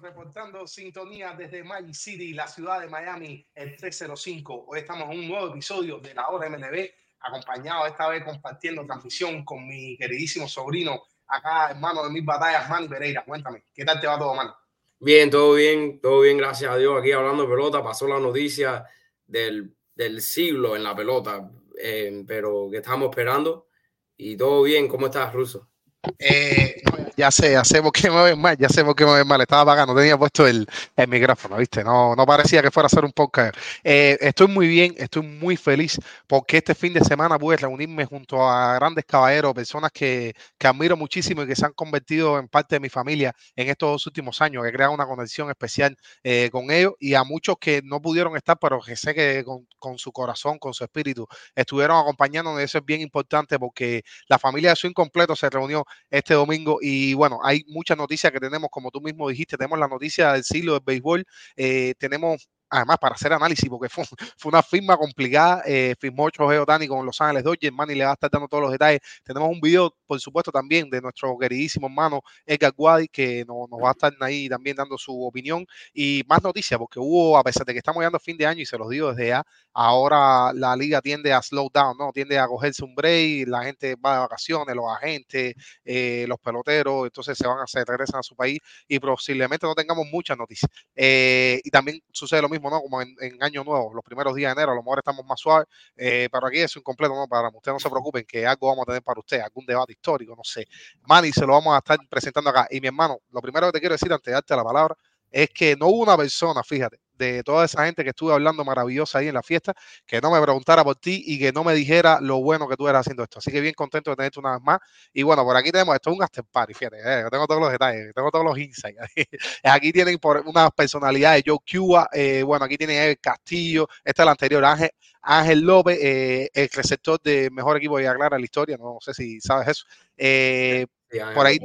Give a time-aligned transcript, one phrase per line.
[0.00, 4.64] reportando sintonía desde Magic City, la ciudad de Miami, el 305.
[4.68, 9.44] Hoy estamos en un nuevo episodio de la hora MLB, acompañado esta vez compartiendo transmisión
[9.44, 13.24] con mi queridísimo sobrino, acá hermano de mis batallas, Manny Pereira.
[13.24, 14.56] Cuéntame, ¿qué tal te va todo, mano?
[14.98, 16.98] Bien, todo bien, todo bien, gracias a Dios.
[16.98, 18.84] Aquí hablando de pelota, pasó la noticia
[19.26, 23.68] del, del siglo en la pelota, eh, pero que estamos esperando.
[24.16, 25.70] Y todo bien, ¿cómo estás, Ruso?
[26.18, 26.82] Eh,
[27.20, 29.26] ya sé, ya sé por qué me ven mal, ya sé por qué me ven
[29.28, 29.40] mal.
[29.40, 31.84] Estaba pagando, tenía puesto el, el, micrófono, ¿viste?
[31.84, 33.56] No, no parecía que fuera a hacer un podcast.
[33.84, 38.48] Eh, estoy muy bien, estoy muy feliz porque este fin de semana pude reunirme junto
[38.48, 42.76] a grandes caballeros, personas que, que admiro muchísimo y que se han convertido en parte
[42.76, 46.70] de mi familia en estos dos últimos años, que crean una conexión especial eh, con
[46.70, 50.10] ellos y a muchos que no pudieron estar, pero que sé que con, con su
[50.10, 52.60] corazón, con su espíritu, estuvieron acompañándonos.
[52.60, 57.09] Eso es bien importante porque la familia de su incompleto se reunió este domingo y
[57.14, 60.74] bueno, hay muchas noticias que tenemos, como tú mismo dijiste, tenemos la noticia del siglo
[60.74, 61.24] del béisbol,
[61.56, 64.04] eh, tenemos además para hacer análisis, porque fue,
[64.36, 68.10] fue una firma complicada, eh, firmó Chojeo Dani con Los Ángeles Dodgers, Manny le va
[68.10, 69.00] a estar dando todos los detalles.
[69.24, 73.80] Tenemos un video, por supuesto, también de nuestro queridísimo hermano Edgar Guadi, que nos, nos,
[73.80, 77.66] va a estar ahí también dando su opinión y más noticias, porque hubo, a pesar
[77.66, 80.52] de que estamos llegando a fin de año, y se los digo desde ya, ahora
[80.52, 82.12] la liga tiende a slow down, ¿no?
[82.12, 85.54] Tiende a cogerse un break, la gente va de vacaciones, los agentes,
[85.84, 89.74] eh, los peloteros, entonces se van a hacer, regresan a su país y posiblemente no
[89.74, 90.70] tengamos muchas noticias.
[90.94, 92.80] Eh, y también sucede lo mismo ¿no?
[92.80, 95.40] Como en, en, Año Nuevo, los primeros días de enero, a lo mejor estamos más
[95.40, 97.28] suaves, eh, pero aquí es incompleto, ¿no?
[97.28, 100.34] Para ustedes no se preocupen, que algo vamos a tener para usted, algún debate histórico,
[100.36, 100.66] no sé.
[101.02, 102.66] Manny, se lo vamos a estar presentando acá.
[102.70, 104.96] Y mi hermano, lo primero que te quiero decir antes de darte la palabra
[105.30, 109.18] es que no hubo una persona, fíjate, de toda esa gente que estuve hablando maravillosa
[109.18, 109.74] ahí en la fiesta,
[110.06, 112.88] que no me preguntara por ti y que no me dijera lo bueno que tú
[112.88, 113.38] eras haciendo esto.
[113.38, 114.78] Así que bien contento de tenerte una vez más.
[115.12, 117.70] Y bueno, por aquí tenemos, esto es un after party, fíjate, eh, tengo todos los
[117.70, 118.98] detalles, tengo todos los insights.
[119.64, 124.24] aquí tienen por unas personalidades, Joe Cuba, eh, bueno, aquí tienen el Castillo, este es
[124.24, 124.90] el anterior, Ángel,
[125.22, 129.40] Ángel López, eh, el receptor de mejor equipo de Aclara la historia, no sé si
[129.40, 129.84] sabes eso.
[130.16, 131.58] Sí, por ahí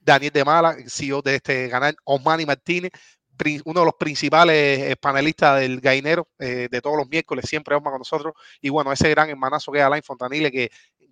[0.00, 2.90] Daniel de Mala, CEO de este canal, Osmani Martínez,
[3.64, 7.98] uno de los principales panelistas del Gainero eh, de todos los miércoles, siempre vamos con
[7.98, 8.34] nosotros.
[8.60, 10.70] Y bueno, ese gran hermanazo que es Alain Fontanile, que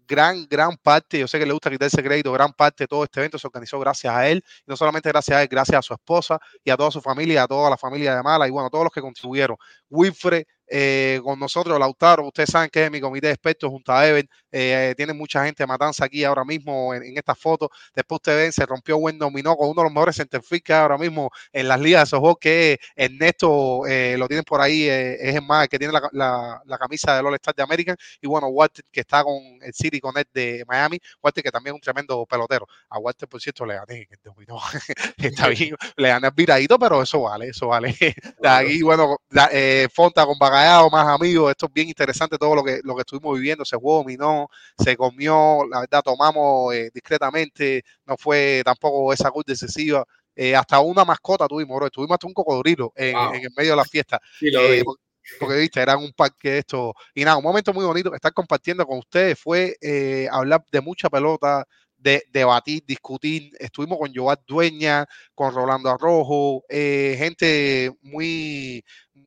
[0.09, 3.21] gran, gran parte, yo sé que le gusta quitarse crédito, gran parte de todo este
[3.21, 6.38] evento se organizó gracias a él, no solamente gracias a él, gracias a su esposa
[6.65, 8.93] y a toda su familia, a toda la familia de Mala, y bueno, todos los
[8.93, 9.56] que contribuyeron.
[9.91, 14.06] Wilfred, eh, con nosotros, Lautaro, ustedes saben que es mi comité de expertos junto a
[14.06, 18.19] Evan, eh, tiene mucha gente de matanza aquí ahora mismo en, en esta foto, después
[18.19, 20.99] ustedes ven, se rompió buen dominó con uno de los mejores centerfield que hay ahora
[20.99, 25.17] mismo en las ligas de softball, que es Ernesto, eh, lo tienen por ahí, eh,
[25.20, 28.26] es el más, que tiene la, la, la camisa del All Star de American, y
[28.26, 31.81] bueno, Walter, que está con el City Connect de Miami, Walter, que también es un
[31.81, 34.59] tremendo pelotero, a Walter, por cierto, le gané en el dominó,
[35.17, 37.94] está bien, le gané viradito, pero eso vale, eso vale,
[38.44, 39.50] aquí, bueno, la,
[39.93, 40.38] Fonta con
[40.90, 44.05] Más amigos, esto es bien interesante todo lo que, lo que estuvimos viviendo, se jugó,
[44.05, 50.55] minó, se comió, la verdad tomamos eh, discretamente, no fue tampoco esa curva decisiva, eh,
[50.55, 53.34] hasta una mascota tuvimos, bro, tuvimos hasta un cocodrilo en, wow.
[53.34, 54.20] en el medio de la fiesta.
[54.38, 55.02] Sí, eh, porque,
[55.38, 56.94] porque, viste, eran un parque de esto.
[57.14, 60.81] Y nada, un momento muy bonito que estar compartiendo con ustedes fue eh, hablar de
[60.81, 61.64] mucha pelota,
[61.99, 63.53] de debatir, discutir.
[63.59, 68.85] Estuvimos con Joan Dueña, con Rolando Arrojo, eh, gente muy,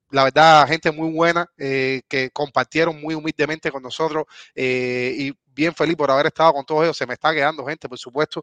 [0.09, 4.25] la verdad, gente muy buena eh, que compartieron muy humildemente con nosotros
[4.55, 6.97] eh, y bien feliz por haber estado con todos ellos.
[6.97, 8.41] Se me está quedando gente, por supuesto.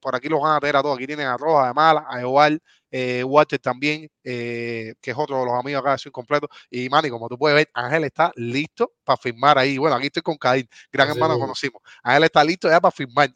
[0.00, 0.96] Por aquí los van a tener a todos.
[0.96, 2.60] Aquí tienen a Roja, a Mala, a Eoval,
[2.90, 6.48] eh, Walter también, eh, que es otro de los amigos acá de Soy Completo.
[6.70, 9.78] Y Manny, como tú puedes ver, Ángel está listo para firmar ahí.
[9.78, 11.82] Bueno, aquí estoy con Caín, gran Así hermano conocimos.
[12.02, 13.30] Ángel está listo ya para firmar.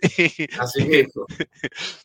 [0.59, 1.27] Así mismo.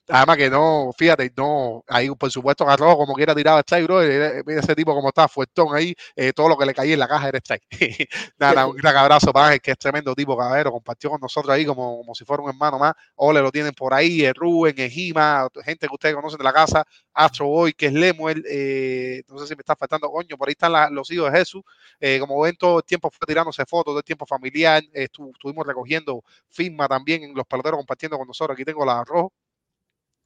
[0.08, 4.00] Además que no, fíjate, no, ahí por supuesto Garrojo como quiera tirar strike, bro,
[4.46, 7.08] mira ese tipo como está, fuertón ahí, eh, todo lo que le caía en la
[7.08, 7.66] caja era strike.
[8.38, 11.66] Nada, un gran abrazo para Ángel, que es tremendo tipo, caballero, compartió con nosotros ahí
[11.66, 12.94] como, como si fuera un hermano más.
[13.16, 16.84] Ole lo tienen por ahí, Rubén, Ejima, gente que ustedes conocen de la casa,
[17.16, 20.52] Astro Boy, que es Lemuel, eh, no sé si me está faltando coño, por ahí
[20.52, 21.64] están la, los hijos de Jesús,
[22.00, 25.32] eh, como ven todo el tiempo fue tirándose fotos, todo el tiempo familiar, eh, estu,
[25.32, 29.32] estuvimos recogiendo firma también en los peloteros compartiendo con nosotros, aquí tengo la rojo,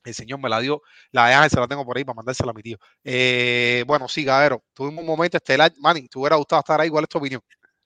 [0.03, 0.81] el señor me la dio,
[1.11, 2.77] la de Ángel se la tengo por ahí para mandársela a mi tío.
[3.03, 6.89] Eh, bueno, sí, Gabero, tuvimos un momento estelar, Manny, ¿te hubiera gustado estar ahí?
[6.89, 7.41] ¿Cuál es tu opinión?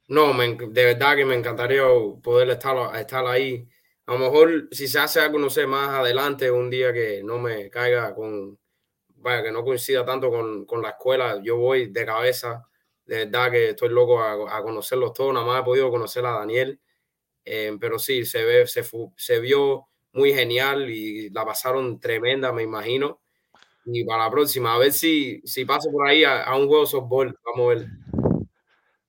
[0.07, 1.83] No, me, de verdad que me encantaría
[2.21, 3.67] poder estar, estar ahí.
[4.05, 7.39] A lo mejor si se hace algo, no sé, más adelante, un día que no
[7.39, 8.59] me caiga con,
[9.23, 12.67] vaya, que no coincida tanto con, con la escuela, yo voy de cabeza,
[13.05, 16.31] de verdad que estoy loco a, a conocerlos todos, nada más he podido conocer a
[16.39, 16.79] Daniel,
[17.45, 18.83] eh, pero sí, se ve, se,
[19.17, 23.21] se vio muy genial y la pasaron tremenda, me imagino.
[23.85, 26.83] Y para la próxima, a ver si, si paso por ahí a, a un juego
[26.83, 27.37] de softball.
[27.45, 27.87] Vamos a ver.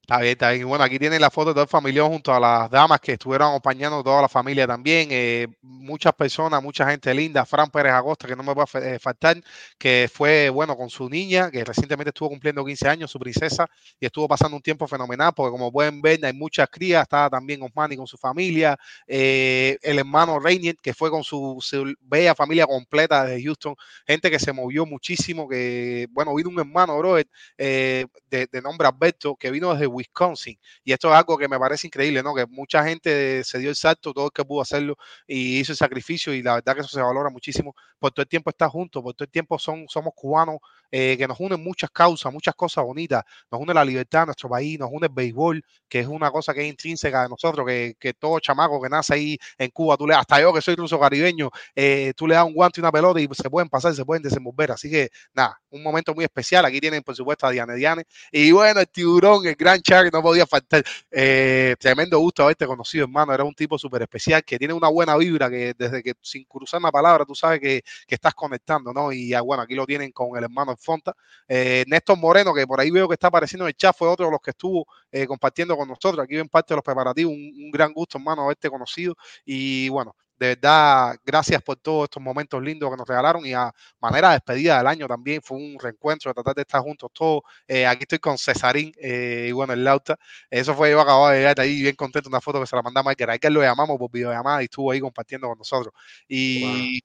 [0.05, 0.69] Está bien, está bien.
[0.69, 3.49] Bueno, aquí tienen la foto de todo el familia junto a las damas que estuvieron
[3.49, 5.09] acompañando toda la familia también.
[5.11, 7.47] Eh, muchas personas, mucha gente linda.
[7.47, 9.41] Fran Pérez Agosta, que no me va a eh, faltar,
[9.79, 13.67] que fue, bueno, con su niña, que recientemente estuvo cumpliendo 15 años, su princesa,
[13.99, 17.05] y estuvo pasando un tiempo fenomenal, porque como pueden ver, hay muchas crías.
[17.05, 18.77] Estaba también Osmani con su familia.
[19.07, 23.75] Eh, el hermano Reinier, que fue con su, su, bella familia completa de Houston.
[24.07, 29.35] Gente que se movió muchísimo, que, bueno, vino un hermano, bro, de, de nombre Alberto,
[29.37, 30.59] que vino desde Wisconsin.
[30.85, 32.35] Y esto es algo que me parece increíble, ¿no?
[32.35, 34.97] Que mucha gente se dio el salto, todo que pudo hacerlo
[35.27, 37.75] y hizo el sacrificio y la verdad que eso se valora muchísimo.
[37.99, 40.59] Por todo el tiempo estar juntos, por todo el tiempo son, somos cubanos
[40.91, 43.25] eh, que nos unen muchas causas, muchas cosas bonitas.
[43.51, 46.55] Nos une la libertad de nuestro país, nos une el béisbol, que es una cosa
[46.55, 50.07] que es intrínseca de nosotros, que, que todo chamaco que nace ahí en Cuba, tú
[50.07, 52.93] le, hasta yo que soy ruso caribeño, eh, tú le das un guante y una
[52.93, 54.73] pelota y se pueden pasar, se pueden desenvolver.
[54.73, 56.65] Así que nada, un momento muy especial.
[56.65, 58.05] Aquí tienen, por supuesto, a Diane Diane.
[58.33, 60.85] Y bueno, el tiburón, el gran Char, no podía faltar.
[61.11, 63.35] Eh, tremendo gusto haberte conocido, hermano.
[63.35, 66.81] Era un tipo súper especial que tiene una buena vibra, que desde que sin cruzar
[66.81, 69.13] una palabra, tú sabes que, que estás conectando, ¿no?
[69.13, 71.15] Y bueno, aquí lo tienen con el hermano Fonta.
[71.49, 74.27] Eh, Néstor Moreno, que por ahí veo que está apareciendo en el chat, fue otro
[74.27, 76.25] de los que estuvo eh, compartiendo con nosotros.
[76.25, 77.33] Aquí ven parte de los preparativos.
[77.33, 79.15] Un, gran gusto, hermano, haberte conocido.
[79.45, 83.73] Y bueno, de verdad, gracias por todos estos momentos lindos que nos regalaron y a
[84.01, 87.43] manera de despedida del año también fue un reencuentro tratar de estar juntos todos.
[87.69, 90.17] Eh, aquí estoy con Cesarín eh, y bueno, el Lauta.
[90.51, 93.09] Eso fue yo acababa de llegar ahí bien contento, una foto que se la mandamos
[93.09, 93.31] a Michael.
[93.31, 95.95] A Michael lo llamamos por videollamada y estuvo ahí compartiendo con nosotros.
[96.29, 97.01] Y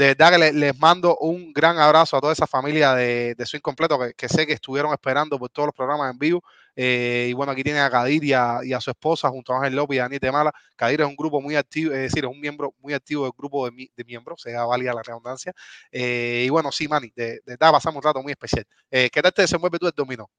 [0.00, 3.44] de verdad que les, les, mando un gran abrazo a toda esa familia de, de
[3.44, 6.42] Swing Completo que, que, sé que estuvieron esperando por todos los programas en vivo.
[6.74, 9.58] Eh, y bueno, aquí tienen a Kadir y a, y a, su esposa junto a
[9.58, 10.52] Ángel López y a Daniel Temala.
[10.74, 13.68] Kadir es un grupo muy activo, es decir, es un miembro muy activo del grupo
[13.68, 15.52] de, de miembros, sea válida la redundancia.
[15.92, 18.64] Eh, y bueno, sí, Manny, de, de verdad pasamos un rato muy especial.
[18.90, 20.30] Eh, ¿Qué tal te desenvuelve tú el dominó?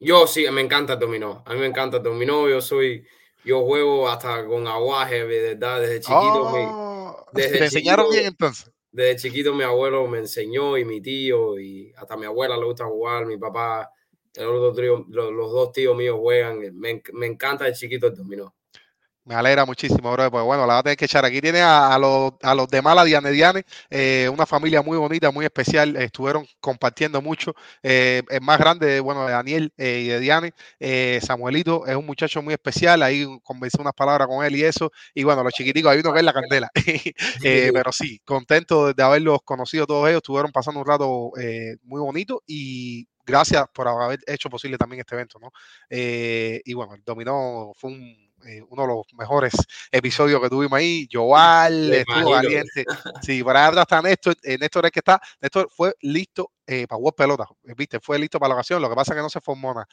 [0.00, 1.44] Yo sí, me encanta el dominó.
[1.46, 2.48] A mí me encanta el dominó.
[2.48, 3.06] Yo soy,
[3.44, 6.48] yo juego hasta con aguaje, de verdad, desde chiquito.
[6.48, 6.91] Oh, me,
[7.32, 8.70] desde ¿Te enseñaron chiquito, bien entonces?
[8.90, 12.84] desde chiquito mi abuelo me enseñó y mi tío y hasta mi abuela le gusta
[12.84, 13.90] jugar, mi papá,
[14.36, 18.14] los dos, tíos, los, los dos tíos míos juegan, me, me, encanta el chiquito el
[18.14, 18.54] dominó.
[19.24, 20.28] Me alegra muchísimo, bro.
[20.32, 21.24] Pues bueno, la va a tener que echar.
[21.24, 24.98] Aquí tiene a, a los, a los de Mala Diane Diane, eh, una familia muy
[24.98, 25.94] bonita, muy especial.
[25.96, 27.54] Estuvieron compartiendo mucho.
[27.84, 32.04] Eh, el más grande, bueno, de Daniel eh, y de Diane, eh, Samuelito, es un
[32.04, 33.00] muchacho muy especial.
[33.04, 34.90] Ahí conversé unas palabras con él y eso.
[35.14, 36.70] Y bueno, los chiquiticos, hay uno que es la candela.
[37.44, 40.18] Eh, pero sí, contento de haberlos conocido todos ellos.
[40.18, 45.14] Estuvieron pasando un rato eh, muy bonito y gracias por haber hecho posible también este
[45.14, 45.50] evento, ¿no?
[45.90, 49.52] y bueno, el dominó fue un eh, uno de los mejores
[49.90, 51.08] episodios que tuvimos ahí.
[51.10, 52.84] Joal, estuvo valiente.
[53.22, 54.36] Sí, para atrás está Néstor.
[54.42, 55.20] Eh, Néstor es que está.
[55.40, 57.46] Néstor fue listo eh, para jugar pelota.
[57.76, 58.82] Viste, fue listo para la ocasión.
[58.82, 59.86] Lo que pasa es que no se formó nada.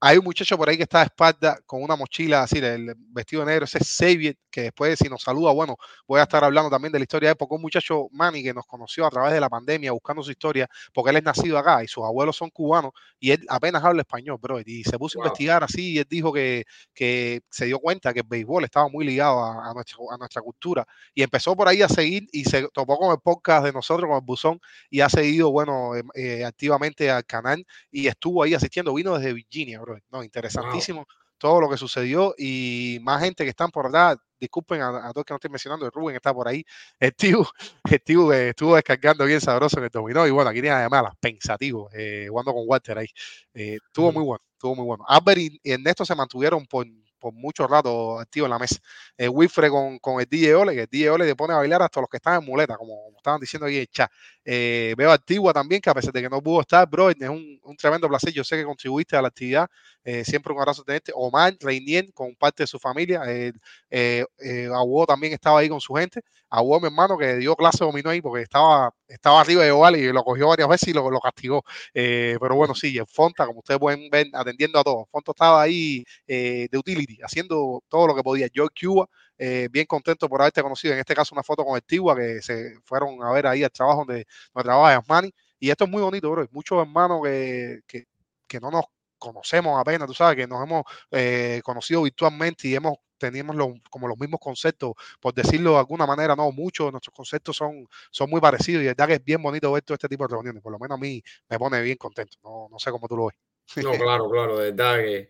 [0.00, 3.44] Hay un muchacho por ahí que está de espalda con una mochila así, el vestido
[3.44, 5.76] negro, ese es Xavier, que después si nos saluda, bueno,
[6.06, 8.64] voy a estar hablando también de la historia de época, un muchacho Manny que nos
[8.64, 11.88] conoció a través de la pandemia buscando su historia, porque él es nacido acá y
[11.88, 15.24] sus abuelos son cubanos y él apenas habla español, bro, y se puso wow.
[15.24, 16.64] a investigar así y él dijo que,
[16.94, 20.42] que se dio cuenta que el béisbol estaba muy ligado a, a, nuestra, a nuestra
[20.42, 24.06] cultura y empezó por ahí a seguir y se topó con el podcast de nosotros,
[24.08, 28.94] con el buzón y ha seguido, bueno, eh, activamente al canal y estuvo ahí asistiendo,
[28.94, 29.87] vino desde Virginia, bro.
[30.10, 31.06] No, interesantísimo wow.
[31.38, 34.16] todo lo que sucedió y más gente que están por acá.
[34.40, 36.64] Disculpen a, a todos que no estoy mencionando, el Rubén está por ahí.
[37.00, 37.44] El tío,
[37.90, 41.02] el tío eh, estuvo descargando bien sabroso en el dominó y bueno, aquí tiene además
[41.04, 43.08] las pensativos, eh, jugando con Walter ahí.
[43.54, 44.14] Eh, estuvo mm.
[44.14, 45.04] muy bueno, estuvo muy bueno.
[45.08, 46.86] Albert y, y Ernesto se mantuvieron por
[47.18, 48.76] por mucho rato activo en la mesa.
[49.16, 51.82] Eh, Wilfred con, con el DJ Ole, que el DJ Ole le pone a bailar
[51.82, 54.10] hasta los que están en muleta, como, estaban diciendo ahí en chat.
[54.44, 57.16] Eh, veo a Antigua también, que a pesar de que no pudo estar, bro, es
[57.28, 58.32] un, un tremendo placer.
[58.32, 59.68] Yo sé que contribuiste a la actividad.
[60.04, 61.12] Eh, siempre un abrazo tenerte.
[61.14, 63.22] Omar Reinien, con parte de su familia.
[63.26, 63.52] Eh,
[63.90, 66.22] eh, Aguó también estaba ahí con su gente.
[66.48, 70.10] Aguó, mi hermano, que dio clase dominó ahí porque estaba, estaba arriba de Oval y
[70.12, 71.62] lo cogió varias veces y lo, lo castigó.
[71.92, 75.08] pero bueno, sí, el Fonta, como ustedes pueden ver, atendiendo a todos.
[75.10, 78.48] Fonta estaba ahí de utility, haciendo todo lo que podía.
[78.52, 80.94] Yo, Cuba, eh, bien contento por haberte conocido.
[80.94, 83.70] En este caso, una foto con el Tigua que se fueron a ver ahí al
[83.70, 85.32] trabajo donde, donde trabaja Yasmani.
[85.58, 86.46] Y esto es muy bonito, bro.
[86.50, 88.04] Muchos hermanos que, que,
[88.46, 88.84] que, no nos
[89.18, 94.08] conocemos apenas, tú sabes, que nos hemos eh, conocido virtualmente y hemos tenemos los, como
[94.08, 98.30] los mismos conceptos, por decirlo de alguna manera, no, muchos de nuestros conceptos son, son
[98.30, 100.62] muy parecidos y es verdad que es bien bonito ver todo este tipo de reuniones,
[100.62, 103.26] por lo menos a mí me pone bien contento, no, no sé cómo tú lo
[103.26, 103.36] ves.
[103.82, 105.28] No, claro, claro, de verdad que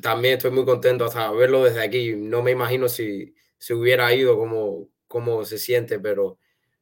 [0.00, 2.14] también estoy muy contento hasta verlo desde aquí.
[2.16, 6.38] No me imagino si, se hubiera ido, como, como se siente, pero,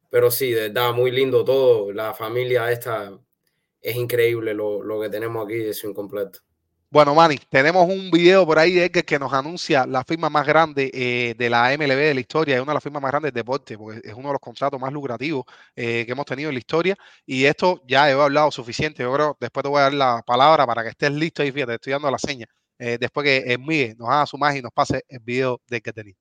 [0.09, 1.91] pero sí, de verdad, muy lindo todo.
[1.93, 3.19] La familia esta
[3.81, 6.39] es increíble lo, lo que tenemos aquí de su incompleto.
[6.89, 10.45] Bueno, Manny, tenemos un video por ahí de Edgar que nos anuncia la firma más
[10.45, 13.31] grande eh, de la MLB de la historia, es una de las firmas más grandes
[13.31, 15.45] de deporte, porque es uno de los contratos más lucrativos
[15.75, 16.97] eh, que hemos tenido en la historia.
[17.25, 19.03] Y esto ya he hablado suficiente.
[19.03, 21.75] Yo creo, después te voy a dar la palabra para que estés listo y fíjate,
[21.75, 22.47] estoy dando la seña.
[22.83, 25.93] Eh, después que Miguel nos haga su magia y nos pase el video de que
[25.93, 26.15] tenía.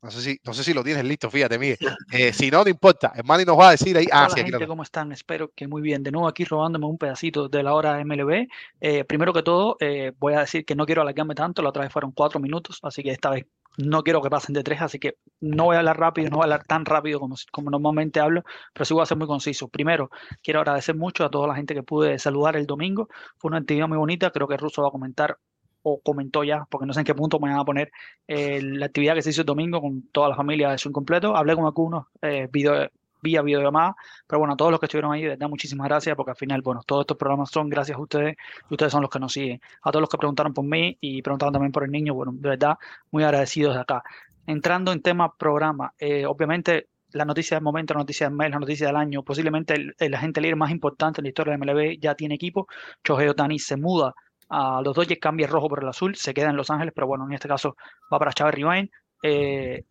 [0.00, 1.78] No sé si, no sé si lo tienes listo, fíjate, Miguel.
[2.12, 3.12] Eh, si no, no importa.
[3.16, 4.06] El Manny nos va a decir ahí.
[4.12, 5.12] Ah, sí, gente, ¿cómo están?
[5.12, 6.02] Espero que muy bien.
[6.02, 8.48] De nuevo aquí robándome un pedacito de la hora MLB.
[8.80, 11.62] Eh, primero que todo, eh, voy a decir que no quiero alargarme tanto.
[11.62, 13.46] La otra vez fueron cuatro minutos, así que esta vez
[13.78, 16.42] no quiero que pasen de tres, así que no voy a hablar rápido, no voy
[16.42, 18.42] a hablar tan rápido como, como normalmente hablo,
[18.74, 19.68] pero sí voy a ser muy conciso.
[19.68, 20.10] Primero,
[20.42, 23.08] quiero agradecer mucho a toda la gente que pude saludar el domingo.
[23.38, 24.30] Fue una actividad muy bonita.
[24.30, 25.38] Creo que Russo va a comentar
[25.82, 27.90] o comentó ya, porque no sé en qué punto me van a poner
[28.26, 31.36] eh, la actividad que se hizo el domingo con toda la familia de su incompleto.
[31.36, 32.88] Hablé con algunos eh, video,
[33.22, 33.96] vía videollamada,
[34.26, 36.62] pero bueno, a todos los que estuvieron ahí, de verdad, muchísimas gracias, porque al final,
[36.62, 38.36] bueno, todos estos programas son gracias a ustedes
[38.70, 39.60] y ustedes son los que nos siguen.
[39.82, 42.48] A todos los que preguntaron por mí y preguntaron también por el niño, bueno, de
[42.50, 42.76] verdad,
[43.10, 44.02] muy agradecidos de acá.
[44.46, 48.58] Entrando en tema programa, eh, obviamente la noticia del momento, la noticia del mes, la
[48.58, 51.98] noticia del año, posiblemente el, el agente líder más importante en la historia de MLB
[52.00, 52.66] ya tiene equipo.
[53.04, 54.14] Shohei Otani se muda
[54.48, 57.06] a los Dodgers cambia el rojo por el azul, se queda en Los Ángeles, pero
[57.06, 57.76] bueno, en este caso
[58.12, 58.90] va para Chávez Rivine.
[59.22, 59.84] Eh,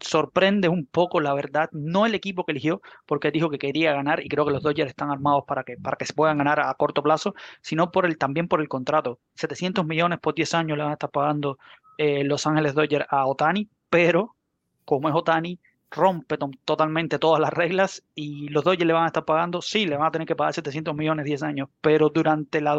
[0.00, 4.24] sorprende un poco, la verdad, no el equipo que eligió, porque dijo que quería ganar
[4.24, 6.74] y creo que los Dodgers están armados para que, para que se puedan ganar a,
[6.74, 9.20] corto plazo, sino por el, también por el contrato.
[9.34, 11.58] 700 millones por 10 años le van a estar pagando
[11.98, 14.36] eh, Los Ángeles Dodgers a Otani, pero
[14.84, 19.24] como es Otani, rompe totalmente todas las reglas y los Dodgers le van a estar
[19.24, 22.76] pagando, sí, le van a tener que pagar 700 millones 10 años, pero durante la,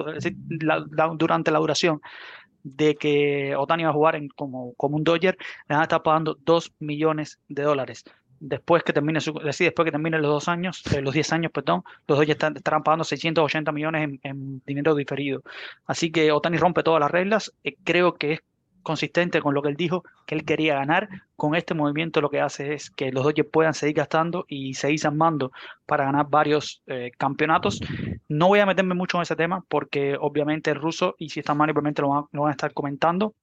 [1.16, 2.02] durante la duración
[2.64, 5.38] de que Otani va a jugar en, como, como un Dodger,
[5.68, 8.04] le van a estar pagando 2 millones de dólares.
[8.40, 11.84] Después que termine su, después que termine los dos años, eh, los 10 años, perdón,
[12.08, 15.44] los Dodgers están, estarán pagando 680 millones en, dinero diferido.
[15.86, 17.54] Así que Otani rompe todas las reglas.
[17.64, 18.40] Eh, creo que es
[18.82, 21.10] consistente con lo que él dijo, que él quería ganar.
[21.36, 25.00] Con este movimiento lo que hace es que los Dodgers puedan seguir gastando y seguir
[25.06, 25.52] armando
[25.86, 27.82] para ganar varios eh, campeonatos.
[28.28, 31.54] No voy a meterme mucho en ese tema porque obviamente el ruso, y si está
[31.54, 33.34] mal, obviamente lo lo van a estar comentando,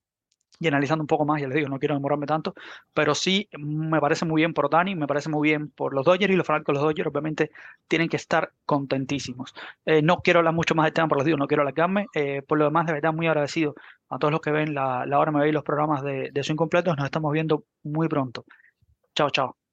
[0.60, 2.54] y analizando un poco más, ya les digo, no quiero demorarme tanto,
[2.92, 6.32] pero sí me parece muy bien por Dani, me parece muy bien por los Dodgers
[6.32, 7.50] y los de los Dodgers, obviamente
[7.86, 9.54] tienen que estar contentísimos.
[9.84, 12.06] Eh, no quiero hablar mucho más del tema, por los digo, no quiero alargarme.
[12.14, 13.74] Eh, por lo demás, de verdad, muy agradecido
[14.08, 16.54] a todos los que ven la, la hora me veis los programas de, de Su.
[16.96, 18.44] Nos estamos viendo muy pronto.
[19.14, 19.67] Chao, chao.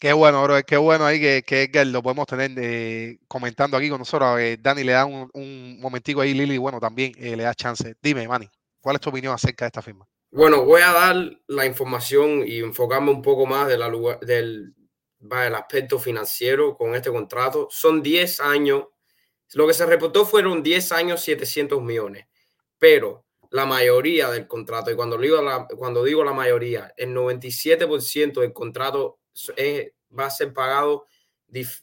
[0.00, 0.62] Qué bueno, bro.
[0.64, 4.38] Qué bueno ahí que, que Edgar lo podemos tener eh, comentando aquí con nosotros.
[4.38, 7.96] Eh, Dani le da un, un, momentico ahí, Lili, bueno, también eh, le da chance.
[8.00, 8.48] Dime, Manny,
[8.80, 10.06] ¿cuál es tu opinión acerca de esta firma?
[10.30, 11.16] Bueno, voy a dar
[11.48, 14.72] la información y enfocarme un poco más de del,
[15.18, 17.66] del aspecto financiero con este contrato.
[17.68, 18.84] Son 10 años.
[19.54, 22.26] Lo que se reportó fueron 10 años, 700 millones.
[22.78, 28.40] Pero la mayoría del contrato, y cuando digo la, cuando digo la mayoría, el 97%
[28.40, 29.18] del contrato
[30.18, 31.06] va a ser pagado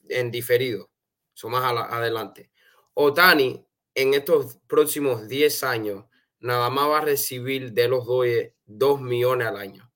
[0.09, 0.89] en diferido.
[1.33, 2.49] Eso más adelante.
[2.93, 6.05] Otani, en estos próximos 10 años,
[6.39, 8.25] nada más va a recibir de los dos
[8.65, 9.91] 2 millones al año.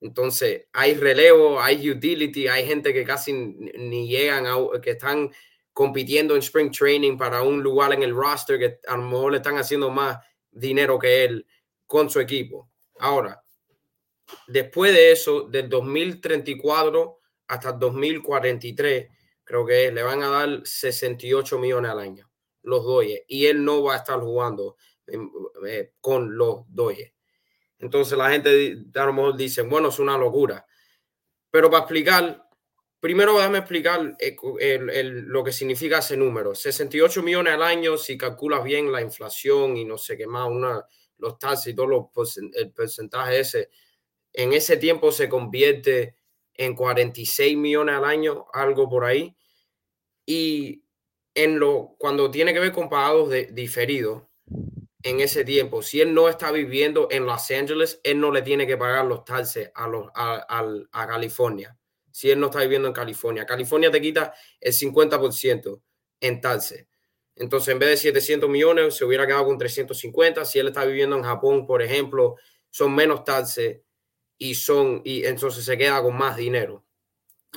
[0.00, 5.30] Entonces, hay relevo, hay utility, hay gente que casi ni llegan a, que están
[5.72, 9.38] compitiendo en spring training para un lugar en el roster que a lo mejor le
[9.38, 10.18] están haciendo más
[10.50, 11.46] dinero que él
[11.86, 12.68] con su equipo.
[12.98, 13.41] Ahora,
[14.46, 19.08] Después de eso, del 2034 hasta el 2043,
[19.44, 22.30] creo que le van a dar 68 millones al año,
[22.62, 24.76] los Doyes, y él no va a estar jugando
[25.66, 27.12] eh, con los Doyes.
[27.78, 30.64] Entonces la gente a lo mejor dice, bueno, es una locura.
[31.50, 32.48] Pero para explicar,
[33.00, 36.54] primero déjame explicar eh, lo que significa ese número.
[36.54, 40.86] 68 millones al año, si calculas bien la inflación y no sé qué más, una,
[41.18, 43.70] los taxes y todo los, el porcentaje ese,
[44.32, 46.16] en ese tiempo se convierte
[46.54, 49.36] en 46 millones al año, algo por ahí.
[50.26, 50.84] Y
[51.34, 54.22] en lo, cuando tiene que ver con pagados diferidos,
[55.02, 58.66] en ese tiempo, si él no está viviendo en Los Ángeles, él no le tiene
[58.66, 61.76] que pagar los taxes a, los, a, California.
[62.12, 65.82] Si él no está viviendo en California, California te quita el 50%
[66.20, 66.86] en taxes.
[67.34, 70.44] Entonces, en vez de 700 millones, se hubiera quedado con 350.
[70.44, 72.36] Si él está viviendo en Japón, por ejemplo,
[72.70, 73.80] son menos taxes
[74.42, 76.84] y son y entonces se queda con más dinero.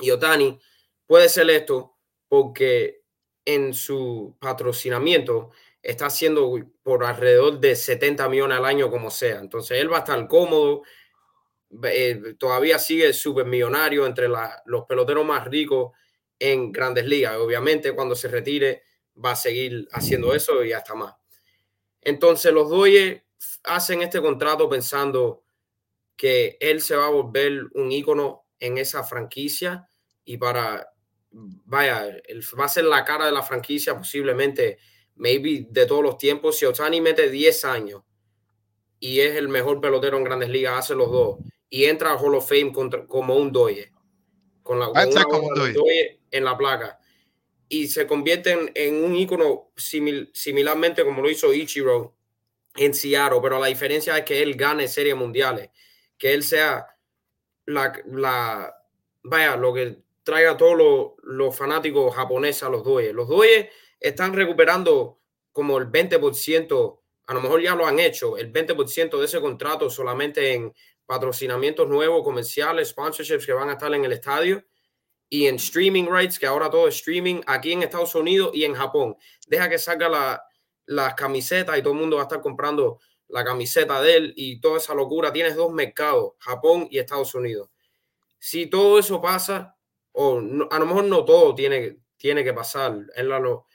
[0.00, 0.56] Y Otani
[1.04, 1.96] puede ser esto
[2.28, 3.02] porque
[3.44, 5.50] en su patrocinamiento
[5.82, 9.40] está haciendo por alrededor de 70 millones al año como sea.
[9.40, 10.82] Entonces él va a estar cómodo,
[11.82, 15.90] eh, todavía sigue súper millonario entre los peloteros más ricos
[16.38, 17.36] en grandes ligas.
[17.38, 18.84] Obviamente cuando se retire
[19.24, 21.16] va a seguir haciendo eso y hasta más.
[22.00, 23.22] Entonces los Dodgers
[23.64, 25.45] hacen este contrato pensando
[26.16, 29.88] que él se va a volver un ícono en esa franquicia
[30.24, 30.88] y para,
[31.30, 32.16] vaya,
[32.58, 34.78] va a ser la cara de la franquicia posiblemente,
[35.16, 36.58] maybe de todos los tiempos.
[36.58, 38.02] Si Otani mete 10 años
[38.98, 42.36] y es el mejor pelotero en grandes ligas, hace los dos y entra al Hall
[42.36, 42.72] of Fame
[43.06, 43.92] como un doye,
[44.62, 44.96] con la con
[46.30, 46.98] en la placa
[47.68, 52.16] y se convierte en, un ícono similarmente como lo hizo Ichiro
[52.76, 55.70] en Seattle, pero la diferencia es que él gane series mundiales,
[56.18, 56.86] que él sea
[57.66, 58.74] la, la
[59.22, 63.14] vaya, lo que traiga a todos los, fanáticos japoneses a los Dodgers.
[63.14, 63.68] Los Dodgers
[64.00, 65.20] están recuperando
[65.52, 69.88] como el 20%, a lo mejor ya lo han hecho, el 20% de ese contrato
[69.88, 70.74] solamente en
[71.06, 74.64] patrocinamientos nuevos, comerciales, sponsorships que van a estar en el estadio
[75.28, 78.74] y en streaming rights, que ahora todo es streaming aquí en Estados Unidos y en
[78.74, 79.16] Japón.
[79.46, 80.42] Deja que salga la,
[80.86, 84.60] las camisetas y todo el mundo va a estar comprando la camiseta de él y
[84.60, 85.32] toda esa locura.
[85.32, 87.70] Tienes dos mercados, Japón y Estados Unidos.
[88.38, 89.76] Si todo eso pasa,
[90.12, 90.38] o
[90.70, 93.66] a lo mejor no todo tiene, tiene que pasar, él lo,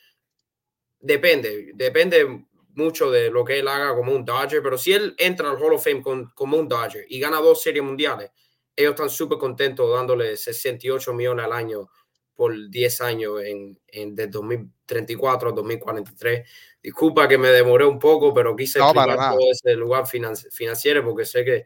[0.99, 5.49] depende, depende mucho de lo que él haga como un Dodger, pero si él entra
[5.49, 6.01] al Hall of Fame
[6.33, 8.31] como un Dodger y gana dos series mundiales,
[8.75, 11.89] ellos están súper contentos dándole 68 millones al año
[12.33, 16.49] por 10 años en, en de 2034 a 2043.
[16.81, 21.25] Disculpa que me demoré un poco, pero quise no, explicar todo ese lugar financiero porque
[21.25, 21.65] sé que,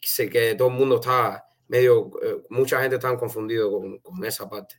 [0.00, 4.48] sé que todo el mundo está medio, eh, mucha gente está confundido con, con, esa
[4.48, 4.76] parte.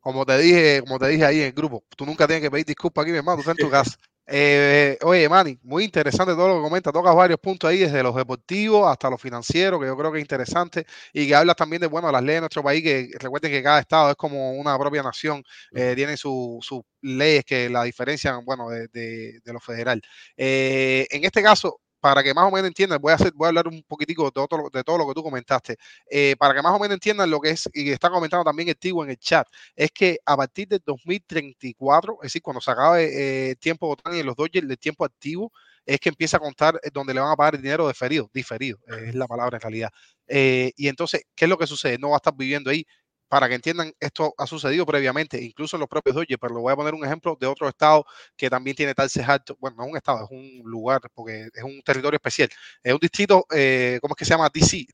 [0.00, 2.66] Como te dije, como te dije ahí en el grupo, tú nunca tienes que pedir
[2.66, 3.98] disculpas aquí, mi hermano, tú estás en tu casa.
[4.32, 6.92] Eh, oye, Manny, muy interesante todo lo que comenta.
[6.92, 10.22] Tocas varios puntos ahí, desde los deportivos hasta los financieros, que yo creo que es
[10.22, 10.86] interesante.
[11.12, 13.80] Y que hablas también de, bueno, las leyes de nuestro país, que recuerden que cada
[13.80, 16.60] estado es como una propia nación, eh, tiene sus
[17.02, 20.00] leyes que la diferencian, bueno, de, de, de lo federal.
[20.36, 23.48] Eh, en este caso, para que más o menos entiendan, voy a, hacer, voy a
[23.48, 25.76] hablar un poquitico de todo, de todo lo que tú comentaste,
[26.10, 28.76] eh, para que más o menos entiendan lo que es, y está comentando también el
[28.76, 33.50] Tigo en el chat, es que a partir del 2034, es decir, cuando se acabe
[33.50, 35.52] eh, tiempo y en los Dodgers, el tiempo activo,
[35.84, 38.78] es que empieza a contar eh, donde le van a pagar el dinero diferido, diferido,
[38.86, 39.90] es la palabra en realidad.
[40.26, 41.98] Y entonces, ¿qué es lo que sucede?
[41.98, 42.86] No va a estar viviendo ahí
[43.30, 46.72] para que entiendan, esto ha sucedido previamente, incluso en los propios Dodgers, pero le voy
[46.72, 48.04] a poner un ejemplo de otro estado
[48.36, 49.56] que también tiene taxes altos.
[49.60, 52.48] Bueno, no es un estado, es un lugar, porque es un territorio especial.
[52.82, 54.50] Es un distrito, eh, ¿cómo es que se llama?
[54.52, 54.84] DC,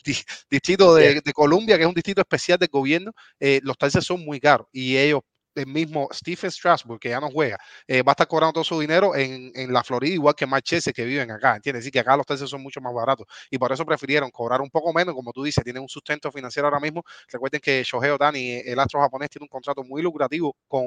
[0.50, 3.10] distrito de, de, Columbia, que es un distrito especial del gobierno.
[3.40, 5.22] Eh, los taxes son muy caros y ellos
[5.56, 8.78] el mismo Stephen Strasburg, que ya no juega, eh, va a estar cobrando todo su
[8.80, 11.82] dinero en, en la Florida, igual que Marchese, que viven acá, ¿entiendes?
[11.84, 14.70] Así que acá los taxes son mucho más baratos y por eso prefirieron cobrar un
[14.70, 17.02] poco menos, como tú dices, tienen un sustento financiero ahora mismo.
[17.28, 20.84] Recuerden que Shohei Otani, el astro japonés, tiene un contrato muy lucrativo con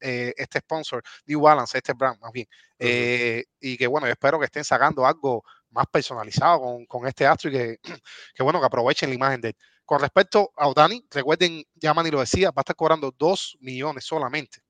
[0.00, 2.46] eh, este sponsor, New Balance, este brand más bien,
[2.78, 7.50] eh, y que bueno, espero que estén sacando algo más personalizado con, con este astro
[7.50, 7.78] y que,
[8.34, 9.56] que bueno, que aprovechen la imagen de él.
[9.90, 14.04] Con respecto a Otani, recuerden, ya Manny lo decía, va a estar cobrando 2 millones
[14.04, 14.60] solamente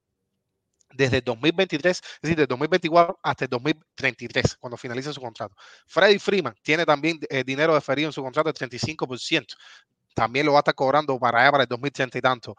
[0.94, 5.54] desde el 2023, es decir, desde 2024 hasta el 2033, cuando finalice su contrato.
[5.87, 9.54] Freddy Freeman tiene también eh, dinero deferido en su contrato del 35%.
[10.14, 12.56] También lo va a estar cobrando para allá, para el 2030 y tanto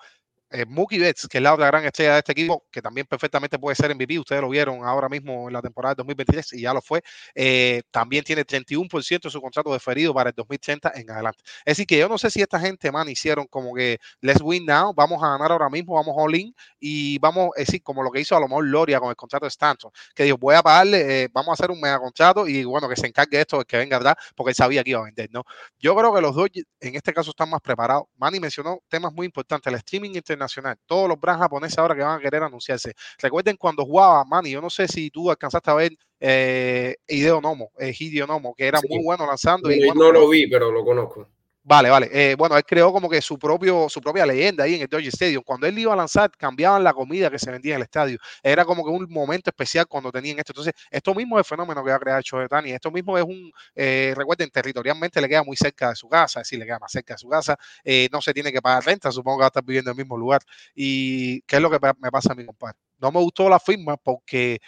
[0.52, 3.58] eh, Mookie Betts, que es la otra gran estrella de este equipo, que también perfectamente
[3.58, 6.74] puede ser MVP, ustedes lo vieron ahora mismo en la temporada de 2023 y ya
[6.74, 7.02] lo fue,
[7.36, 11.44] eh, también tiene 31% de su contrato deferido para el 2030 en adelante.
[11.66, 14.66] Es decir, que yo no sé si esta gente, man, hicieron como que let's win
[14.66, 18.12] now, vamos a ganar ahora mismo, vamos all in y vamos, es decir, como lo
[18.12, 20.62] que hizo a lo mejor Loria con el contrato de Stanton, que dijo, voy a
[20.62, 23.78] pagarle, eh, vamos a hacer un mega contrato y bueno, que se encargue esto, que
[23.78, 25.44] venga atrás, porque él sabía que iba a vender, ¿no?
[25.80, 28.06] Yo creo que los dos en este caso están más preparados.
[28.18, 32.02] Manny mencionó temas muy importantes, el streaming internacional nacional, todos los brands japoneses ahora que
[32.02, 32.94] van a querer anunciarse.
[33.20, 37.72] Recuerden cuando jugaba Manny, yo no sé si tú alcanzaste a ver eh, Hideo Nomo,
[37.78, 39.72] eh, Hideo Nomo, que era muy bueno lanzando.
[39.72, 41.28] y, no lo vi, pero lo conozco.
[41.64, 42.10] Vale, vale.
[42.12, 45.10] Eh, bueno, él creó como que su propio, su propia leyenda ahí en el Dodger
[45.10, 45.44] Stadium.
[45.46, 48.18] Cuando él iba a lanzar, cambiaban la comida que se vendía en el estadio.
[48.42, 50.54] Era como que un momento especial cuando tenían esto.
[50.54, 52.72] Entonces, esto mismo es el fenómeno que va a crear Choetani.
[52.72, 56.48] Esto mismo es un, eh, recuerden, territorialmente le queda muy cerca de su casa, es
[56.48, 57.56] decir, le queda más cerca de su casa.
[57.84, 60.04] Eh, no se tiene que pagar renta, supongo que va a estar viviendo en el
[60.04, 60.42] mismo lugar.
[60.74, 62.78] ¿Y qué es lo que me pasa a mi compadre?
[63.00, 64.60] No me gustó la firma porque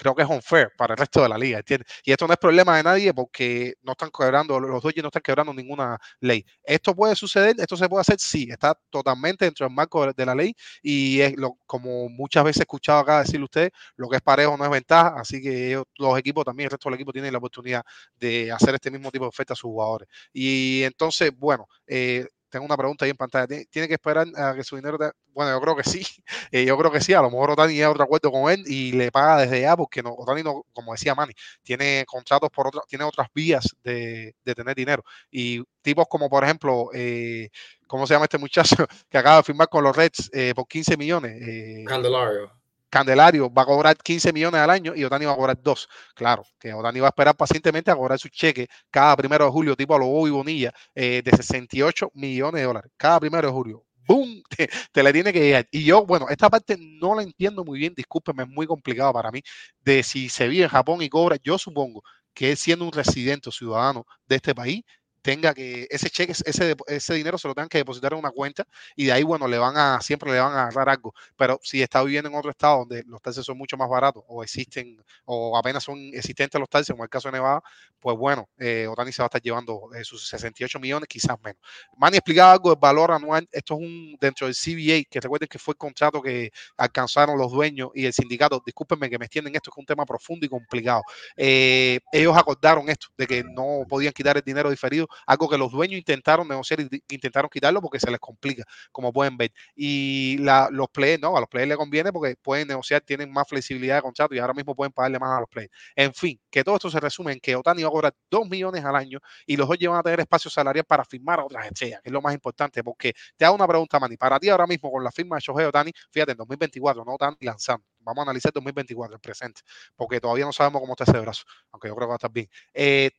[0.00, 1.92] creo que es unfair para el resto de la liga, ¿entiendes?
[2.04, 5.20] Y esto no es problema de nadie porque no están quebrando, los Dodgers no están
[5.22, 6.42] quebrando ninguna ley.
[6.64, 7.54] ¿Esto puede suceder?
[7.58, 8.18] ¿Esto se puede hacer?
[8.18, 12.60] Sí, está totalmente dentro del marco de la ley y es lo, como muchas veces
[12.60, 16.18] he escuchado acá decirle usted, lo que es parejo no es ventaja, así que los
[16.18, 17.82] equipos también, el resto del equipo tienen la oportunidad
[18.16, 20.08] de hacer este mismo tipo de oferta a sus jugadores.
[20.32, 23.46] Y entonces, bueno, eh, tengo una pregunta ahí en pantalla.
[23.70, 26.02] ¿Tiene que esperar a que su dinero Bueno, yo creo que sí.
[26.52, 27.12] Eh, yo creo que sí.
[27.14, 30.02] A lo mejor Otani llega otro acuerdo con él y le paga desde ya porque
[30.02, 31.32] no, Otani no, como decía Manny,
[31.62, 35.04] tiene contratos por otras, tiene otras vías de, tener dinero.
[35.30, 37.50] Y tipos como, por ejemplo, eh,
[37.86, 38.76] ¿cómo se llama este muchacho
[39.08, 41.86] que acaba de firmar con los Reds eh, por 15 millones?
[41.86, 42.59] Candelario.
[42.90, 45.88] Candelario va a cobrar 15 millones al año y Otani va a cobrar 2.
[46.14, 49.76] Claro, que Otani va a esperar pacientemente a cobrar su cheque cada primero de julio,
[49.76, 52.92] tipo a lo y Bonilla, eh, de 68 millones de dólares.
[52.96, 53.84] Cada primero de julio.
[54.06, 54.42] ¡Boom!
[54.92, 55.68] Te, le tiene que llegar.
[55.70, 59.30] Y yo, bueno, esta parte no la entiendo muy bien, discúlpeme, es muy complicado para
[59.30, 59.40] mí,
[59.80, 61.36] de si se vive en Japón y cobra.
[61.42, 62.02] Yo supongo
[62.34, 64.82] que siendo un residente o ciudadano de este país,
[65.22, 68.64] tenga que ese cheque, ese, ese dinero se lo tengan que depositar en una cuenta
[68.96, 71.14] y de ahí, bueno, le van a, siempre le van a agarrar algo.
[71.36, 74.42] Pero si está viviendo en otro estado donde los taxes son mucho más baratos o
[74.42, 77.62] existen o apenas son existentes los taxes, como el caso de Nevada,
[78.00, 81.60] pues bueno, eh, Otani se va a estar llevando eh, sus 68 millones, quizás menos.
[81.96, 83.48] Manny explicaba algo del valor anual.
[83.52, 87.52] Esto es un dentro del CBA, que recuerden que fue el contrato que alcanzaron los
[87.52, 88.62] dueños y el sindicato.
[88.64, 91.02] Discúlpenme que me extienden esto, es un tema profundo y complicado.
[91.36, 95.70] Eh, ellos acordaron esto, de que no podían quitar el dinero diferido algo que los
[95.70, 99.52] dueños intentaron negociar y intentaron quitarlo porque se les complica, como pueden ver.
[99.74, 103.96] Y los players, no, a los players les conviene porque pueden negociar, tienen más flexibilidad
[103.96, 105.72] de contrato y ahora mismo pueden pagarle más a los players.
[105.96, 108.84] En fin, que todo esto se resume en que Otani va a cobrar 2 millones
[108.84, 112.00] al año y los dos van a tener espacio salarial para firmar a otras estrellas,
[112.02, 114.90] que es lo más importante, porque te hago una pregunta, Manny, para ti ahora mismo
[114.90, 118.52] con la firma de Shohei Otani, fíjate, en 2024 no están lanzando, vamos a analizar
[118.52, 119.62] 2024, el presente,
[119.96, 122.32] porque todavía no sabemos cómo está ese brazo, aunque yo creo que va a estar
[122.32, 122.48] bien.
[122.74, 123.10] Eh,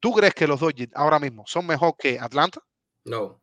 [0.00, 2.60] ¿Tú crees que los Dodgers ahora mismo son mejor que Atlanta?
[3.04, 3.40] No.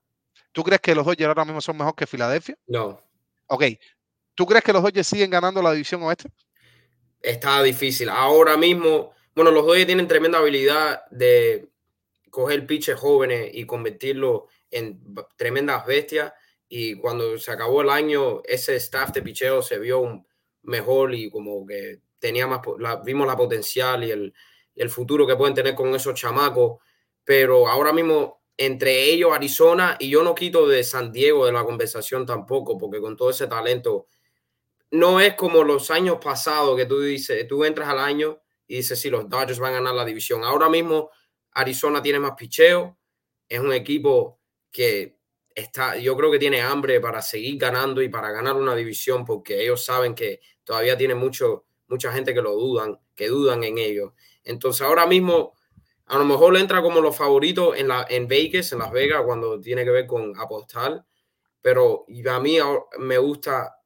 [0.51, 2.57] ¿Tú crees que los Dodgers ahora mismo son mejor que Filadelfia?
[2.67, 3.01] No.
[3.47, 3.63] Ok.
[4.35, 6.29] ¿Tú crees que los Dodgers siguen ganando la división oeste?
[7.21, 8.09] Está difícil.
[8.09, 11.69] Ahora mismo, bueno, los Dodgers tienen tremenda habilidad de
[12.29, 16.33] coger pitches jóvenes y convertirlo en tremendas bestias.
[16.67, 20.25] Y cuando se acabó el año, ese staff de picheo se vio
[20.63, 22.61] mejor y como que tenía más,
[23.03, 24.33] vimos la potencial y el,
[24.75, 26.79] el futuro que pueden tener con esos chamacos.
[27.23, 31.63] Pero ahora mismo, entre ellos, Arizona, y yo no quito de San Diego de la
[31.63, 34.07] conversación tampoco, porque con todo ese talento,
[34.91, 38.99] no es como los años pasados que tú dices, tú entras al año y dices,
[38.99, 40.43] sí, los Dodgers van a ganar la división.
[40.43, 41.09] Ahora mismo,
[41.51, 42.97] Arizona tiene más picheo,
[43.49, 44.39] es un equipo
[44.71, 45.17] que
[45.55, 49.63] está, yo creo que tiene hambre para seguir ganando y para ganar una división, porque
[49.63, 54.13] ellos saben que todavía tiene mucho, mucha gente que lo dudan, que dudan en ellos.
[54.43, 55.53] Entonces ahora mismo
[56.07, 59.59] a lo mejor entra como los favoritos en, la, en Vegas, en Las Vegas, cuando
[59.59, 61.03] tiene que ver con apostar.
[61.61, 62.57] Pero a mí
[62.99, 63.77] me gusta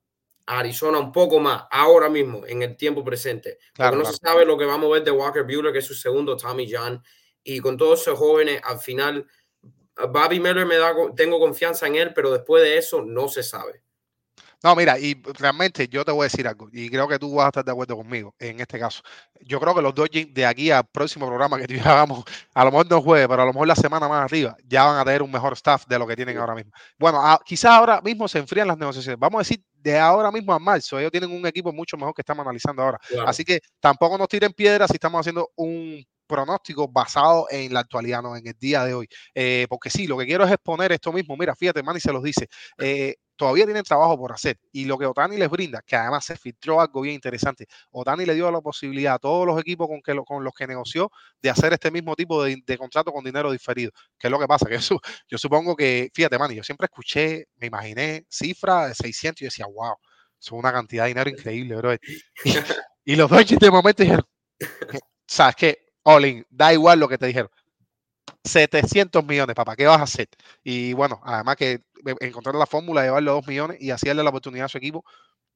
[0.47, 3.59] Arizona un poco más ahora mismo, en el tiempo presente.
[3.75, 5.93] Porque no se sabe lo que vamos a ver de Walker Buehler, que es su
[5.93, 7.01] segundo Tommy John.
[7.43, 9.27] Y con todos esos jóvenes, al final,
[10.09, 13.83] Bobby Miller me da, tengo confianza en él, pero después de eso no se sabe.
[14.63, 17.45] No, mira, y realmente yo te voy a decir algo, y creo que tú vas
[17.45, 19.03] a estar de acuerdo conmigo en este caso.
[19.41, 22.23] Yo creo que los Dodgers de aquí al próximo programa que hagamos,
[22.55, 24.97] a lo mejor no jueves, pero a lo mejor la semana más arriba, ya van
[24.99, 26.71] a tener un mejor staff de lo que tienen ahora mismo.
[26.97, 29.19] Bueno, quizás ahora mismo se enfrían las negociaciones.
[29.19, 32.21] Vamos a decir, de ahora mismo a marzo, ellos tienen un equipo mucho mejor que
[32.21, 32.99] estamos analizando ahora.
[33.25, 38.21] Así que tampoco nos tiren piedras si estamos haciendo un pronóstico basado en la actualidad,
[38.21, 39.07] no en el día de hoy.
[39.33, 41.37] Eh, porque sí, lo que quiero es exponer esto mismo.
[41.37, 42.47] Mira, fíjate, Manny se los dice.
[42.79, 44.59] Eh, todavía tienen trabajo por hacer.
[44.71, 48.35] Y lo que Otani les brinda, que además se filtró algo bien interesante, Otani le
[48.35, 49.87] dio la posibilidad a todos los equipos
[50.25, 53.91] con, los que negoció de hacer este mismo tipo de, contrato con dinero diferido.
[54.17, 54.65] ¿Qué es lo que pasa?
[54.67, 59.41] Que eso, yo supongo que, fíjate, Manny, yo siempre escuché, me imaginé cifra de 600
[59.41, 59.95] y decía, wow,
[60.39, 61.95] es una cantidad de dinero increíble, bro.
[63.05, 64.25] Y, los dos de momento dijeron,
[65.25, 65.77] ¿sabes qué?
[66.03, 67.49] Olin, da igual lo que te dijeron.
[68.43, 70.29] 700 millones, papá, ¿qué vas a hacer?
[70.63, 71.81] Y bueno, además que
[72.19, 75.03] encontrar la fórmula de llevarle a 2 millones y hacerle la oportunidad a su equipo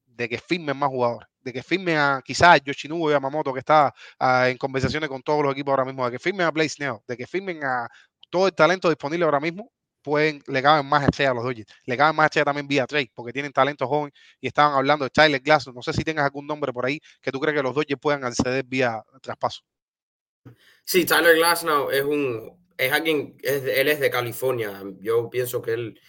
[0.06, 3.60] de que firmen más jugadores, de que firmen a quizás a Yoshinobu y Yamamoto, que
[3.60, 6.76] está ah, en conversaciones con todos los equipos ahora mismo, de que firmen a Blaze
[6.80, 7.88] Neo, de que firmen a
[8.30, 11.72] todo el talento disponible ahora mismo, pueden, le caben más estrellas a los Dodgers.
[11.86, 15.12] Le caben más estrellas también vía trade, porque tienen talento joven y estaban hablando de
[15.12, 15.68] Tyler Glass.
[15.74, 18.24] No sé si tengas algún nombre por ahí que tú crees que los Dodgers puedan
[18.24, 19.62] acceder vía traspaso.
[20.84, 24.82] Sí, Tyler no es un es alguien, él es de California.
[25.00, 26.00] Yo pienso que él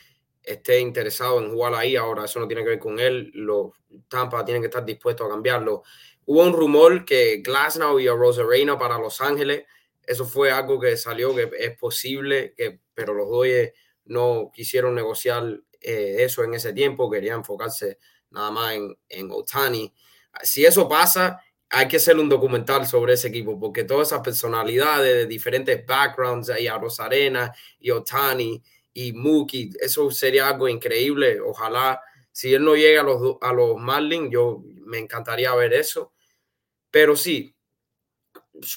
[0.42, 1.96] esté interesado en jugar ahí.
[1.96, 3.31] Ahora, eso no tiene que ver con él.
[3.35, 3.72] Los
[4.09, 5.83] Tampa tienen que estar dispuestos a cambiarlo.
[6.24, 9.64] Hubo un rumor que Glasnow y a Rosarena para Los Ángeles.
[10.05, 13.72] Eso fue algo que salió que es posible, que, pero los Dodgers
[14.07, 17.11] no quisieron negociar eh, eso en ese tiempo.
[17.11, 17.98] Querían enfocarse
[18.31, 19.92] nada más en, en Otani.
[20.42, 25.14] Si eso pasa, hay que hacer un documental sobre ese equipo, porque todas esas personalidades
[25.14, 28.62] de diferentes backgrounds, ahí a Rosarena y Otani
[28.94, 31.40] y Mookie, eso sería algo increíble.
[31.40, 32.00] Ojalá,
[32.31, 36.12] si él no llega a los, a los Marlins, yo me encantaría ver eso.
[36.90, 37.57] Pero sí,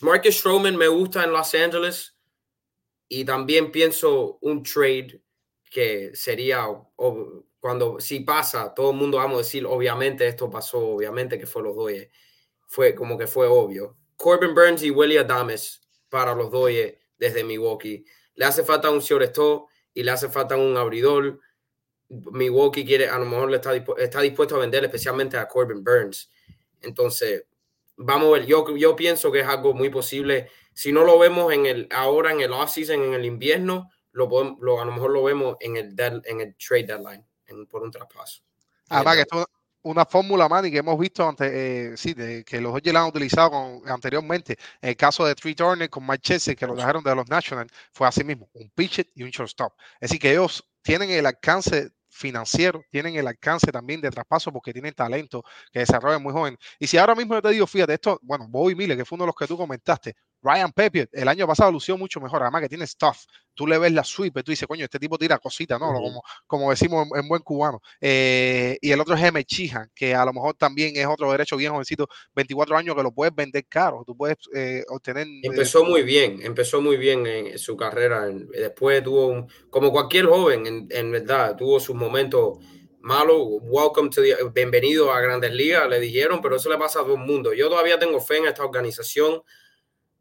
[0.01, 2.17] Marcus Stroman me gusta en Los Angeles
[3.07, 5.21] y también pienso un trade
[5.69, 6.67] que sería
[7.59, 11.63] cuando si pasa, todo el mundo vamos a decir, obviamente esto pasó, obviamente que fue
[11.63, 12.09] los Dodgers,
[12.67, 13.97] fue como que fue obvio.
[14.15, 18.05] Corbin Burns y Willie Adames para los Dodgers desde Milwaukee.
[18.35, 21.39] Le hace falta un shortstop y le hace falta un abridor.
[22.09, 26.29] Milwaukee quiere, a lo mejor le está, está dispuesto a vender especialmente a Corbin Burns.
[26.81, 27.45] Entonces,
[27.95, 30.51] vamos a ver, yo, yo pienso que es algo muy posible.
[30.73, 34.59] Si no lo vemos en el, ahora en el off-season, en el invierno, lo, podemos,
[34.59, 37.91] lo, a lo mejor lo vemos en el, en el trade deadline, en, por un
[37.91, 38.43] traspaso.
[38.89, 39.47] Además, que esto es
[39.85, 43.81] una fórmula, Manny, que hemos visto antes, eh, sí, de, que los Dodgers han utilizado
[43.85, 44.57] anteriormente.
[44.81, 47.71] En el caso de Tree Turner con Mike Chelsea, que lo dejaron de los Nationals,
[47.93, 49.73] fue así mismo, un pitcher y un shortstop.
[49.99, 54.73] Es decir, que ellos tienen el alcance financiero, tienen el alcance también de traspaso porque
[54.73, 56.57] tienen talento que desarrollan muy joven.
[56.79, 59.27] Y si ahora mismo te digo, fíjate, esto, bueno, Bobby Miller, que fue uno de
[59.27, 62.85] los que tú comentaste, Ryan Pepe, el año pasado lució mucho mejor, además que tiene
[62.85, 63.25] stuff.
[63.53, 65.93] Tú le ves la sweep, tú dices, coño, este tipo tira cositas, ¿no?
[65.93, 67.81] como, como decimos en, buen cubano.
[68.01, 69.43] Eh, y el otro es M.
[69.43, 73.11] Chihan, que a lo mejor también es otro derecho bien jovencito, 24 años, que lo
[73.11, 75.25] puedes vender caro, tú puedes eh, obtener.
[75.25, 78.27] Eh, empezó muy bien, empezó muy bien en su carrera.
[78.27, 82.59] Después tuvo, un, como cualquier joven, en, en verdad, tuvo sus momentos
[83.05, 87.03] malo, welcome to the, bienvenido a Grandes Ligas, le dijeron, pero eso le pasa a
[87.03, 87.53] todo el mundo.
[87.53, 89.43] Yo todavía tengo fe en esta organización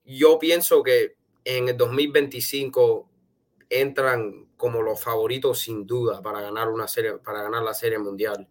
[0.05, 3.09] yo pienso que en el 2025
[3.69, 8.49] entran como los favoritos sin duda para ganar una serie, para ganar la serie mundial.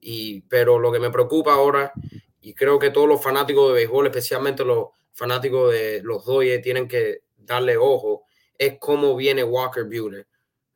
[0.00, 1.92] Y, pero lo que me preocupa ahora,
[2.40, 6.88] y creo que todos los fanáticos de béisbol, especialmente los fanáticos de los Dodgers, tienen
[6.88, 8.24] que darle ojo,
[8.58, 10.26] es cómo viene Walker Buehler.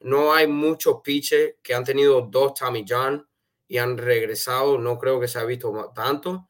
[0.01, 3.27] No hay muchos pitchers que han tenido dos Tommy John
[3.69, 4.79] y han regresado.
[4.79, 6.49] No creo que se ha visto tanto.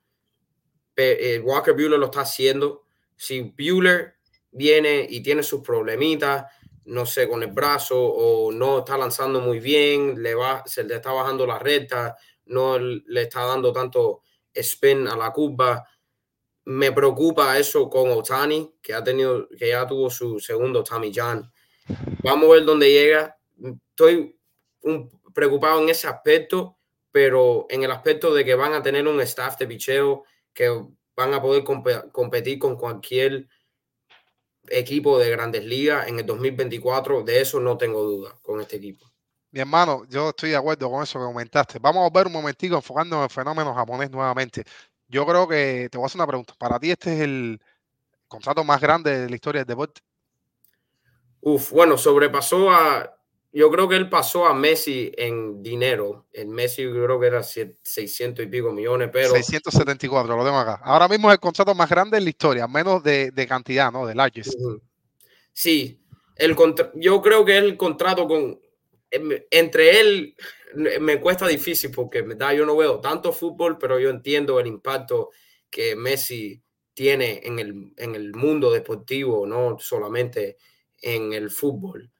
[0.97, 2.80] Eh, Walker Buehler lo está haciendo
[3.21, 4.15] si Bueller
[4.51, 6.47] viene y tiene sus problemitas,
[6.87, 10.95] no sé, con el brazo o no está lanzando muy bien, le va, se le
[10.95, 14.23] está bajando la recta, no le está dando tanto
[14.55, 15.87] spin a la curva.
[16.65, 21.53] Me preocupa eso con Otani, que ha tenido, que ya tuvo su segundo Tommy John.
[22.25, 23.37] Vamos a ver dónde llega.
[23.91, 24.35] Estoy
[25.35, 26.79] preocupado en ese aspecto,
[27.13, 30.71] pero en el aspecto de que van a tener un staff de picheo que
[31.21, 31.63] van a poder
[32.13, 33.47] competir con cualquier
[34.69, 37.23] equipo de grandes ligas en el 2024.
[37.23, 39.07] De eso no tengo duda con este equipo.
[39.51, 41.79] Mi hermano, yo estoy de acuerdo con eso que comentaste.
[41.79, 44.65] Vamos a ver un momentico enfocando en el fenómeno japonés nuevamente.
[45.09, 46.55] Yo creo que te voy a hacer una pregunta.
[46.57, 47.61] Para ti, este es el
[48.27, 50.01] contrato más grande de la historia del deporte.
[51.41, 53.20] Uf, bueno, sobrepasó a
[53.53, 56.27] yo creo que él pasó a Messi en dinero.
[56.33, 59.31] En Messi yo creo que era 600 y pico millones, pero...
[59.31, 60.81] 674, lo tengo acá.
[60.85, 64.07] Ahora mismo es el contrato más grande en la historia, menos de, cantidad, ¿no?
[64.07, 64.55] De largest.
[65.53, 66.01] Sí,
[66.37, 66.57] el
[66.95, 68.61] yo creo que el contrato con...
[69.11, 70.37] Em, entre él
[71.01, 75.31] me cuesta difícil porque da yo no veo tanto fútbol, pero yo entiendo el impacto
[75.69, 76.63] que Messi
[76.95, 80.59] tiene en el, en el mundo deportivo, no solamente
[81.03, 82.13] en el fútbol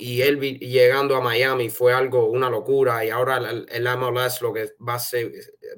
[0.00, 4.50] y él llegando a Miami fue algo, una locura y ahora el, el MLS lo
[4.50, 5.00] que va a,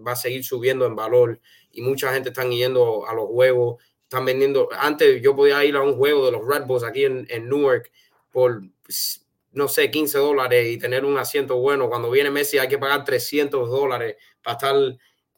[0.07, 1.41] va a seguir subiendo en valor
[1.73, 5.83] y mucha gente está yendo a los juegos, están vendiendo, antes yo podía ir a
[5.83, 7.91] un juego de los Red Bulls aquí en, en Newark
[8.31, 12.69] por, pues, no sé, 15 dólares y tener un asiento bueno, cuando viene Messi hay
[12.69, 14.77] que pagar 300 dólares para estar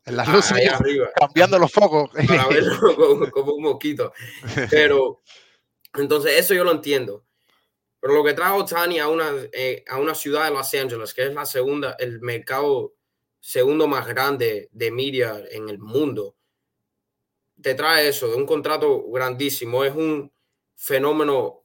[0.07, 2.11] en las luces, ahí arriba, cambiando los focos.
[2.29, 4.13] Para verlo como, como un mosquito.
[4.71, 5.23] Pero
[5.95, 7.25] entonces eso yo lo entiendo
[8.05, 11.23] pero lo que trajo Tani a una, eh, a una ciudad de Los Ángeles, que
[11.23, 12.97] es la segunda, el mercado
[13.41, 16.37] segundo más grande de media en el mundo,
[17.63, 19.85] te trae eso, de un contrato grandísimo.
[19.85, 20.31] Es un
[20.75, 21.63] fenómeno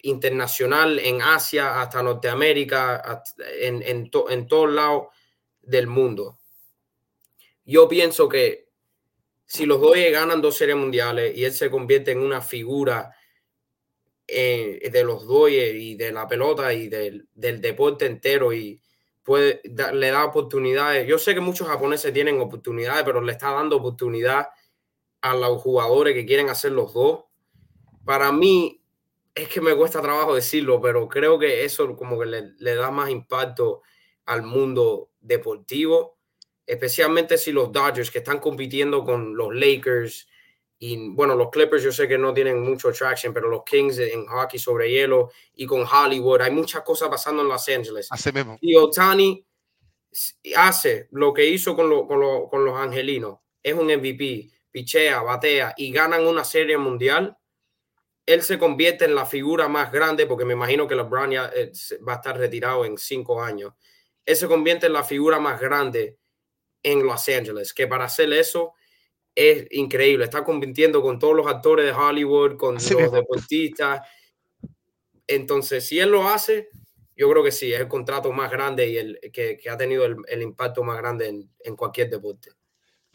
[0.00, 3.22] internacional en Asia, hasta Norteamérica,
[3.60, 5.08] en, en, en todos lados
[5.60, 6.38] del mundo.
[7.62, 8.70] Yo pienso que
[9.44, 13.14] si los dos ganan dos series mundiales y él se convierte en una figura
[14.28, 18.80] eh, de los Dodgers y de la pelota y del, del deporte entero y
[19.22, 21.06] puede, le da oportunidades.
[21.06, 24.48] Yo sé que muchos japoneses tienen oportunidades, pero le está dando oportunidad
[25.20, 27.24] a los jugadores que quieren hacer los dos.
[28.04, 28.80] Para mí,
[29.34, 32.90] es que me cuesta trabajo decirlo, pero creo que eso como que le, le da
[32.90, 33.82] más impacto
[34.24, 36.18] al mundo deportivo,
[36.66, 40.26] especialmente si los Dodgers que están compitiendo con los Lakers
[40.78, 44.26] y bueno, los Clippers yo sé que no tienen mucho traction, pero los Kings en
[44.26, 48.08] hockey sobre hielo y con Hollywood, hay muchas cosas pasando en Los Ángeles.
[48.60, 49.44] Y Otani
[50.56, 55.90] hace lo que hizo con, con, con los angelinos, es un MVP, pichea, batea y
[55.90, 57.36] ganan una serie mundial
[58.26, 61.70] él se convierte en la figura más grande, porque me imagino que LeBron ya eh,
[62.06, 63.72] va a estar retirado en cinco años.
[64.24, 66.18] Él se convierte en la figura más grande
[66.82, 68.74] en Los Ángeles, que para hacer eso
[69.36, 70.24] es increíble.
[70.24, 74.00] Está compitiendo con todos los actores de Hollywood, con los deportistas.
[75.26, 76.70] Entonces, si él lo hace,
[77.14, 80.42] yo creo que sí, es el contrato más grande y el que, ha tenido el,
[80.42, 82.50] impacto más grande en, en cualquier deporte.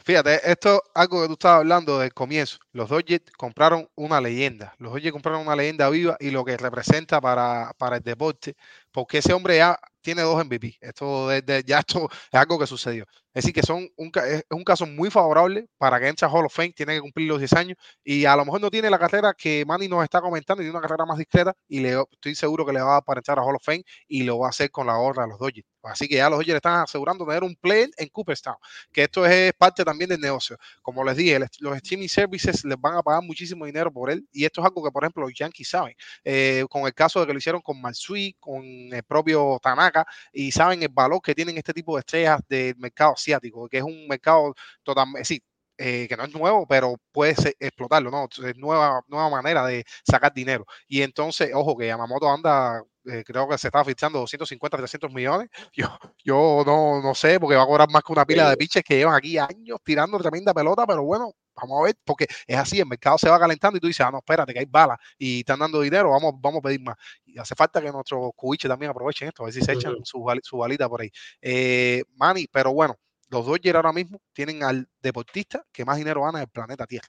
[0.04, 2.58] Fíjate, esto algo que tú estabas hablando del comienzo.
[2.72, 4.74] Los Dodgers compraron una leyenda.
[4.78, 8.56] Los Dodgers compraron una leyenda viva y lo que representa para, para el deporte,
[8.92, 10.78] porque ese hombre ya tiene dos MVP.
[10.80, 13.06] Esto desde ya esto es algo que sucedió.
[13.34, 16.44] Es decir, que son un, es un caso muy favorable para que entre a Hall
[16.44, 18.98] of Fame, tiene que cumplir los 10 años y a lo mejor no tiene la
[18.98, 22.66] carrera que Manny nos está comentando, tiene una carrera más discreta y le, estoy seguro
[22.66, 24.70] que le va a para entrar a Hall of Fame y lo va a hacer
[24.70, 25.66] con la gorra de los Dodgers.
[25.82, 28.56] Así que ya los Dodgers están asegurando tener un play en Cooperstown,
[28.92, 30.58] que esto es parte también del negocio.
[30.82, 34.44] Como les dije, los streaming services les van a pagar muchísimo dinero por él y
[34.44, 35.94] esto es algo que, por ejemplo, los Yankees saben.
[36.22, 40.50] Eh, con el caso de que lo hicieron con Matsui, con el propio Tanaka y
[40.52, 44.06] saben el valor que tienen este tipo de estrellas del mercado asiático, que es un
[44.08, 45.42] mercado totalmente, sí,
[45.78, 48.28] eh, que no es nuevo, pero puede explotarlo, ¿no?
[48.46, 50.64] Es nueva, nueva manera de sacar dinero.
[50.86, 55.48] Y entonces, ojo, que Yamamoto anda, eh, creo que se está fichando 250, 300 millones.
[55.74, 55.88] Yo,
[56.24, 58.96] yo no, no sé, porque va a cobrar más que una pila de pitches que
[58.96, 62.86] llevan aquí años tirando tremenda pelota, pero bueno, vamos a ver, porque es así, el
[62.86, 65.58] mercado se va calentando y tú dices, ah, no, espérate, que hay balas y están
[65.58, 66.96] dando dinero, vamos, vamos a pedir más.
[67.24, 70.24] Y hace falta que nuestros cubiches también aprovechen esto, a ver si se echan su,
[70.42, 71.10] su balita por ahí.
[71.40, 72.96] Eh, Manny, pero bueno,
[73.28, 77.08] los Dodgers ahora mismo tienen al deportista que más dinero gana en el planeta Tierra,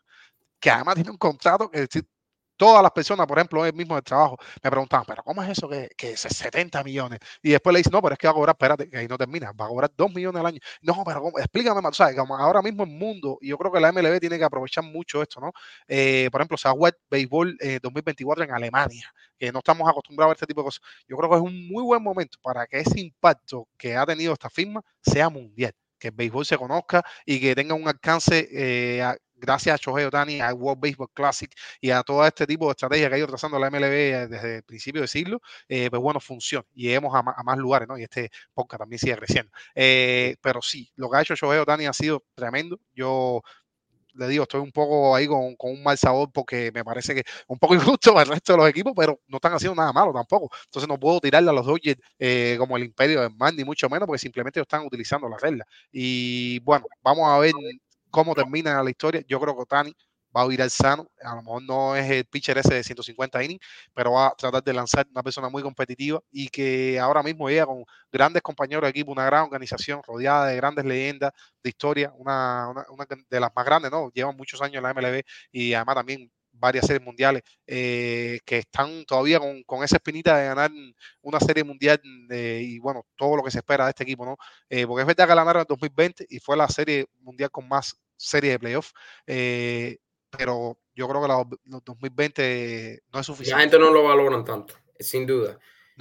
[0.59, 1.87] que además tiene un contrato que
[2.57, 5.67] todas las personas, por ejemplo, el mismo del trabajo, me preguntaban, pero ¿cómo es eso
[5.69, 7.19] que, que es 70 millones?
[7.41, 9.17] Y después le dicen, no, pero es que va a cobrar, espérate, que ahí no
[9.17, 10.59] termina, va a cobrar 2 millones al año.
[10.81, 11.39] No, pero ¿cómo?
[11.39, 12.15] explícame más, ¿sabes?
[12.15, 15.21] Como ahora mismo el mundo, y yo creo que la MLB tiene que aprovechar mucho
[15.21, 15.51] esto, ¿no?
[15.87, 20.35] Eh, por ejemplo, se ha jugado béisbol 2024 en Alemania, que no estamos acostumbrados a
[20.35, 20.81] este tipo de cosas.
[21.07, 24.33] Yo creo que es un muy buen momento para que ese impacto que ha tenido
[24.33, 29.01] esta firma sea mundial que el béisbol se conozca y que tenga un alcance eh,
[29.35, 33.07] gracias a Shohei Otani, a World Baseball Classic y a todo este tipo de estrategia
[33.07, 36.19] que ha ido trazando la MLB eh, desde el principio del siglo, eh, pues bueno,
[36.19, 36.65] funciona.
[36.73, 37.97] Y lleguemos a, más lugares, ¿no?
[37.97, 39.51] Y este podcast también sigue creciendo.
[39.73, 42.79] pero sí, lo que ha hecho Shohei Otani ha sido tremendo.
[42.93, 43.41] Yo
[44.13, 47.57] le digo, estoy un poco ahí con, un mal sabor porque me parece que un
[47.59, 50.49] poco injusto para el resto de los equipos, pero no están haciendo nada malo tampoco.
[50.65, 53.89] Entonces no puedo tirarle a los Dodgers eh, como el imperio del mar, ni mucho
[53.89, 55.65] menos, porque simplemente están utilizando la regla.
[55.91, 57.53] Y bueno, vamos a ver
[58.09, 59.23] cómo termina la historia.
[59.27, 59.95] Yo creo que Otani
[60.35, 61.07] va a ir al sano.
[61.23, 64.63] A lo mejor no es el pitcher ese de 150 innings, pero va a tratar
[64.63, 68.89] de lanzar una persona muy competitiva y que ahora mismo llega con grandes compañeros de
[68.89, 71.31] equipo, una gran organización rodeada de grandes leyendas
[71.61, 74.11] de historia, una, una, de las más grandes, ¿no?
[74.11, 79.05] Llevan muchos años en la MLB y además también varias series mundiales eh, que están
[79.05, 80.71] todavía con, con, esa espinita de ganar
[81.21, 81.99] una serie mundial
[82.31, 84.37] y bueno, todo lo que se espera de este equipo, ¿no?
[84.69, 87.95] Eh, porque es verdad que ganaron en 2020 y fue la serie mundial con más
[88.15, 88.93] serie de playoffs.
[89.27, 89.97] Eh,
[90.37, 93.55] pero yo creo que los, 2020 no es suficiente.
[93.55, 95.59] La gente no lo valoran tanto, sin duda.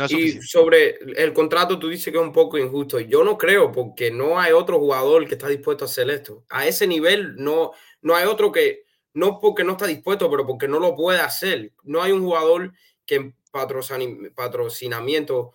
[0.09, 3.01] y sobre el contrato, tú dices que es un poco injusto.
[3.01, 6.45] Yo no creo, porque no hay otro jugador que está dispuesto a hacer esto.
[6.49, 10.69] A ese nivel, no, no hay otro que, no porque no está dispuesto, pero porque
[10.69, 11.73] no lo puede hacer.
[11.83, 12.73] No hay un jugador
[13.05, 13.37] que en
[14.35, 15.53] patrocinamiento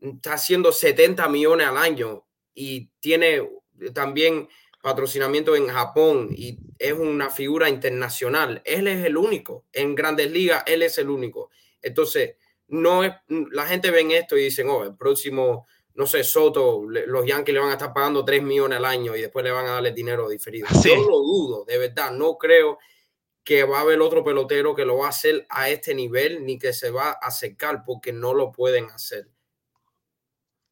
[0.00, 3.48] está haciendo 70 millones al año y tiene
[3.94, 4.48] también
[4.82, 8.60] patrocinamiento en Japón y es una figura internacional.
[8.64, 9.64] Él es el único.
[9.72, 11.50] En grandes ligas, él es el único.
[11.80, 12.34] Entonces,
[12.68, 17.24] no es, la gente ven esto y dicen, oh, el próximo, no sé, Soto, los
[17.24, 19.72] Yankees le van a estar pagando 3 millones al año y después le van a
[19.74, 20.66] darle dinero diferido.
[20.84, 22.78] Yo lo dudo, de verdad, no creo
[23.44, 26.58] que va a haber otro pelotero que lo va a hacer a este nivel ni
[26.58, 29.28] que se va a acercar porque no lo pueden hacer.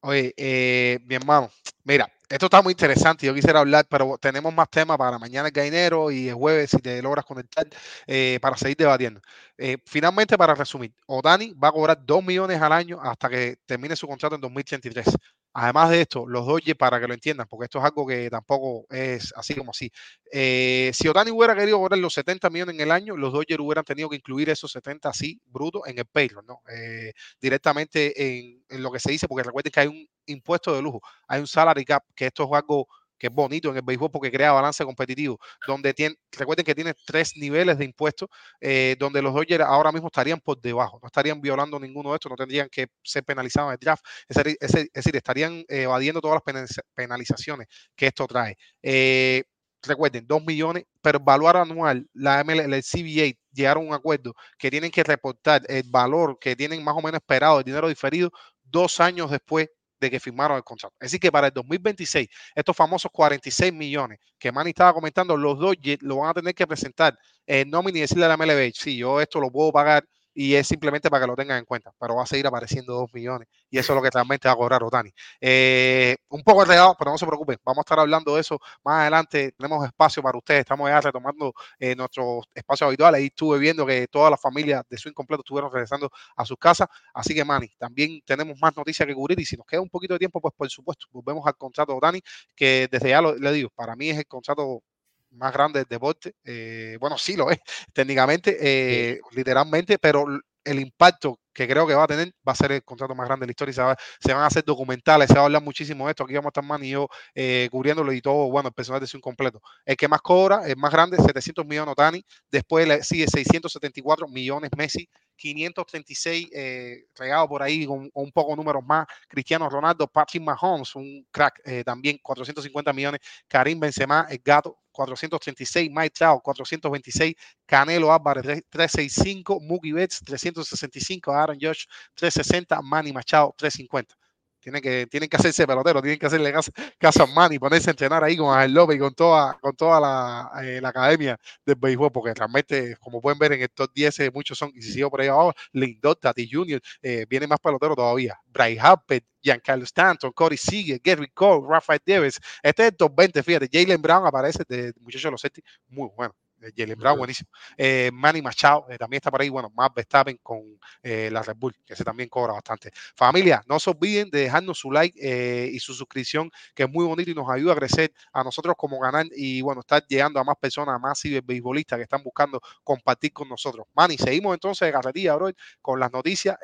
[0.02, 1.50] Oye, eh, mi hermano,
[1.84, 3.26] mira, esto está muy interesante.
[3.26, 6.78] Yo quisiera hablar, pero tenemos más temas para mañana el gainero y el jueves, si
[6.78, 7.66] te logras conectar,
[8.06, 9.20] eh, para seguir debatiendo.
[9.58, 13.96] Eh, finalmente, para resumir, Otani va a cobrar 2 millones al año hasta que termine
[13.96, 15.06] su contrato en 2033.
[15.52, 18.86] Además de esto, los Dodgers, para que lo entiendan, porque esto es algo que tampoco
[18.88, 19.90] es así como así.
[20.32, 23.84] Eh, si Otani hubiera querido cobrar los 70 millones en el año, los Dodgers hubieran
[23.84, 26.62] tenido que incluir esos 70 así brutos en el payroll, ¿no?
[26.72, 30.82] Eh, directamente en, en, lo que se dice, porque recuerden que hay un impuesto de
[30.82, 32.86] lujo, hay un salary cap, que esto es algo
[33.20, 35.94] que es bonito en el béisbol porque crea balance competitivo, donde
[36.32, 38.28] recuerden que tiene tres niveles de impuestos,
[38.60, 42.30] eh, donde los Dodgers ahora mismo estarían por debajo, no estarían violando ninguno de estos,
[42.30, 47.68] no tendrían que ser penalizados en el draft, es, decir, estarían evadiendo todas las penalizaciones
[47.94, 48.56] que esto trae.
[48.82, 49.44] Eh,
[49.82, 54.34] recuerden, 2 millones, pero el valor anual, la ML, el CBA llegaron a un acuerdo
[54.58, 58.30] que tienen que reportar el valor que tienen más o menos esperado, el dinero diferido,
[58.62, 59.68] dos años después
[60.00, 60.94] de que firmaron el contrato.
[60.98, 65.76] Así que para el 2026, estos famosos 46 millones que Manny estaba comentando, los dos
[66.00, 69.20] lo van a tener que presentar en nómina y decirle a la MLB, sí, yo
[69.20, 72.22] esto lo puedo pagar y es simplemente para que lo tengan en cuenta, pero va
[72.24, 75.10] a seguir apareciendo 2 millones y eso es lo que realmente va a cobrar Otani.
[75.40, 79.02] Eh, un poco enredado, pero no se preocupen, vamos a estar hablando de eso más
[79.02, 83.86] adelante, tenemos espacio para ustedes, estamos ya retomando eh, nuestro espacio habitual, ahí estuve viendo
[83.86, 87.68] que todas las familias de su incompleto estuvieron regresando a sus casas, así que Manny,
[87.78, 90.54] también tenemos más noticias que cubrir y si nos queda un poquito de tiempo, pues
[90.56, 92.20] por supuesto, volvemos al contrato de Otani,
[92.54, 94.82] que desde ya lo, le digo, para mí es el contrato
[95.30, 96.34] más grande del deporte.
[96.44, 97.58] Eh, bueno, sí lo es,
[97.92, 100.26] técnicamente, eh, literalmente, pero
[100.64, 103.44] el impacto que creo que va a tener va a ser el contrato más grande
[103.44, 103.74] de la historia.
[103.74, 106.24] Se, va, se van a hacer documentales, se va a hablar muchísimo de esto.
[106.24, 108.50] Aquí vamos a estar Man y yo eh, cubriéndolo y todo.
[108.50, 109.60] Bueno, el personal de su incompleto.
[109.84, 112.24] El que más cobra, el más grande, 700 millones Otani.
[112.50, 115.08] Después le sigue 674 millones Messi.
[115.36, 119.06] 536 eh, regados por ahí con, con, un poco números más.
[119.26, 123.20] Cristiano Ronaldo, Patrick Mahomes, un crack eh, también, 450 millones.
[123.48, 124.76] Karim Benzema, el gato,
[125.06, 127.34] 436, Mike Trout 426,
[127.66, 134.14] Canelo Álvarez 365, Mookie Betts 365, Aaron Josh 360, Manny Machado 350.
[134.60, 137.92] Tienen que, tienen que hacerse pelotero, tienen que hacerle caso, caso a Manny, ponerse a
[137.92, 141.76] entrenar ahí con Ángel López y con toda, con toda la, eh, la, academia del
[141.76, 144.92] béisbol, porque realmente, como pueden ver en el top 10, eh, muchos son, y si
[144.92, 148.38] sigo por ahí abajo, Lindor, Tati Jr., eh, viene más pelotero todavía.
[148.46, 152.38] Bryce Harper, Giancarlo Stanton, Corey Seager, Gary Cole, Rafael Davis.
[152.62, 156.10] Este es el top 20, fíjate, Jalen Brown aparece de muchachos de los Celtics, muy
[156.14, 156.34] bueno.
[156.76, 157.50] Jalen Brown, buenísimo.
[157.76, 159.48] Eh, Manny Machado eh, también está por ahí.
[159.48, 160.60] Bueno, más Verstappen con
[161.02, 162.90] eh, la Red Bull, que se también cobra bastante.
[163.16, 167.30] Familia, no se olviden de dejarnos su like y su suscripción, que es muy bonito
[167.30, 170.56] y nos ayuda a crecer a nosotros como canal y bueno, estar llegando a más
[170.56, 173.86] personas, a más ciberbeisbolistas que están buscando compartir con nosotros.
[173.94, 175.50] Manny, seguimos entonces de carretilla, bro,
[175.80, 176.56] con las noticias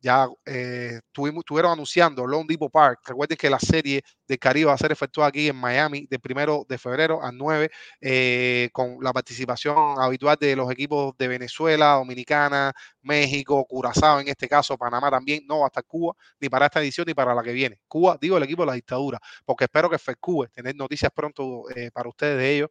[0.00, 3.00] ya eh, estuvieron anunciando Lone Depot Park.
[3.06, 6.64] Recuerden que la serie de Caribe va a ser efectuada aquí en Miami del primero
[6.68, 7.70] de febrero al 9,
[8.00, 12.72] eh, con la participación habitual de los equipos de Venezuela, Dominicana,
[13.02, 16.80] México, Curazao, en este caso, Panamá también, no va a estar Cuba, ni para esta
[16.80, 17.80] edición ni para la que viene.
[17.88, 21.90] Cuba, digo el equipo de la dictadura, porque espero que FECUBE, tener noticias pronto eh,
[21.92, 22.70] para ustedes de ellos.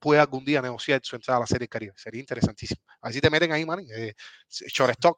[0.00, 1.92] Puede algún día negociar su entrada a la Serie Caribe.
[1.94, 2.80] Sería interesantísimo.
[3.02, 3.80] Así te meten ahí, man.
[3.80, 4.14] Eh,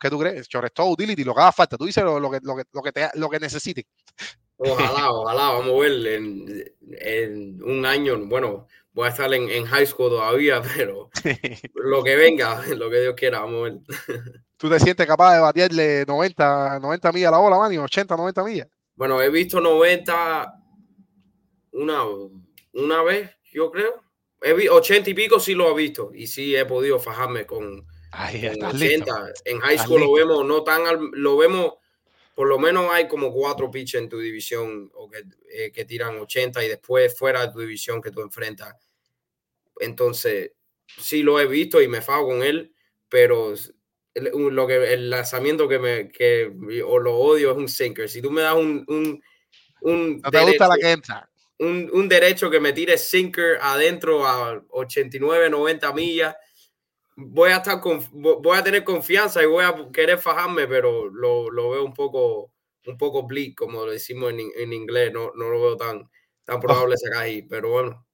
[0.01, 0.49] ¿qué tú crees?
[0.49, 1.77] Shortstop, utility, lo que haga falta.
[1.79, 3.85] Tú dices lo, lo que, lo que, lo que, te, lo que necesites.
[4.57, 6.65] Ojalá, ojalá, vamos a ver en,
[6.99, 11.11] en, un año, bueno, voy a estar en, en high school todavía, pero
[11.75, 13.81] lo que venga, lo que Dios quiera, vamos a ver.
[14.57, 18.45] ¿Tú te sientes capaz de batearle 90, 90 millas a la bola, man, 80, 90
[18.45, 18.69] millas?
[18.95, 20.55] Bueno, he visto 90
[21.73, 22.03] una,
[22.75, 24.03] una vez, yo creo.
[24.43, 28.41] He 80 y pico sí lo he visto y sí he podido fajarme con, Ay,
[28.59, 28.75] con 80.
[28.75, 29.15] Listo.
[29.45, 30.83] En high school lo vemos, no tan,
[31.13, 31.75] lo vemos,
[32.35, 36.19] por lo menos hay como cuatro pitchers en tu división o que, eh, que tiran
[36.19, 38.75] 80 y después fuera de tu división que tú enfrentas.
[39.79, 40.53] Entonces,
[40.87, 42.75] sí lo he visto y me fajo con él,
[43.09, 43.55] pero
[44.15, 46.53] lo que, el lanzamiento que me que,
[46.85, 48.09] o lo odio es un sinker.
[48.09, 49.23] Si tú me das un, un,
[49.83, 51.32] un no te derecho, gusta la que entra
[51.63, 56.37] un, un, derecho que me tire sinker adentro a 89, 90 millas,
[57.17, 57.81] voy a estar
[58.13, 62.53] voy a tener confianza y voy a querer fajarme, pero lo, lo veo un poco,
[62.87, 66.09] un poco bleak, como lo decimos en, en inglés, no, no, lo veo tan,
[66.45, 68.07] tan probable sacar ahí, pero bueno.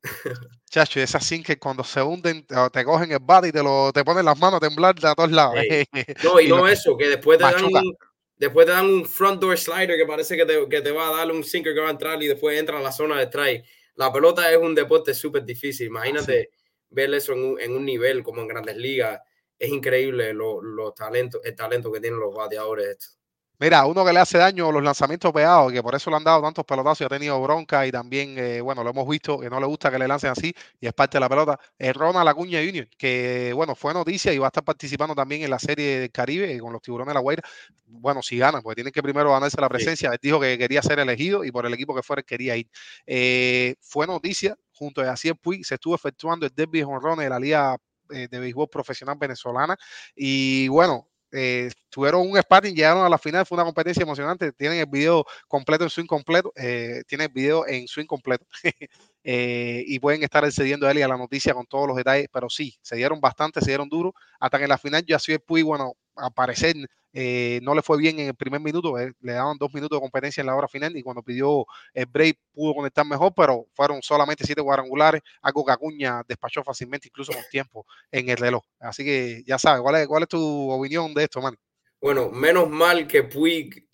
[0.70, 4.04] Chacho, y esas sinker cuando se hunden, te cogen el bate y te, lo, te
[4.04, 5.56] ponen las manos a temblar de a todos lados.
[5.56, 5.84] Hey.
[6.22, 7.96] No, y, y no lo, eso, que después te dan un,
[8.38, 11.16] Después te dan un front door slider que parece que te, que te, va a
[11.16, 13.64] dar un sinker que va a entrar y después entra a la zona de strike.
[13.96, 15.88] La pelota es un deporte súper difícil.
[15.88, 16.58] Imagínate sí.
[16.90, 19.20] ver eso en un, en un, nivel como en grandes ligas.
[19.58, 22.86] Es increíble lo, lo talento, el talento que tienen los bateadores.
[22.86, 23.17] Estos.
[23.60, 26.40] Mira, uno que le hace daño los lanzamientos pegados, que por eso le han dado
[26.40, 29.58] tantos pelotazos y ha tenido bronca y también, eh, bueno, lo hemos visto que no
[29.58, 32.60] le gusta que le lancen así y es parte de la pelota, es Ronald Acuña
[32.64, 36.12] Jr., que, bueno, fue noticia y va a estar participando también en la serie del
[36.12, 37.42] Caribe con los tiburones de la Guaira.
[37.86, 40.10] Bueno, si ganan, porque tienen que primero ganarse la presencia.
[40.12, 42.68] Él dijo que quería ser elegido y por el equipo que fuera quería ir.
[43.06, 47.30] Eh, fue noticia, junto a Yacier Puig, se estuvo efectuando el derby de jonrones de
[47.30, 47.76] la Liga
[48.10, 49.76] eh, de Béisbol Profesional Venezolana
[50.14, 54.52] y, bueno, eh, tuvieron un sparring, llegaron a la final, fue una competencia emocionante.
[54.52, 58.46] Tienen el video completo en su incompleto, eh, tienen el video en su incompleto
[59.24, 62.28] eh, y pueden estar accediendo a él y a la noticia con todos los detalles.
[62.32, 64.14] Pero sí, se dieron bastante, se dieron duro.
[64.40, 66.76] Hasta que en la final, ya el Puy, bueno, a parecer
[67.12, 70.00] eh, no le fue bien en el primer minuto, eh, le daban dos minutos de
[70.00, 74.02] competencia en la hora final y cuando pidió el break pudo conectar mejor, pero fueron
[74.02, 78.62] solamente siete cuadrangulares, algo que Acuña despachó fácilmente, incluso con tiempo en el reloj.
[78.78, 81.56] Así que ya sabes, ¿cuál es, cuál es tu opinión de esto, man?
[82.00, 83.88] Bueno, menos mal que Puig,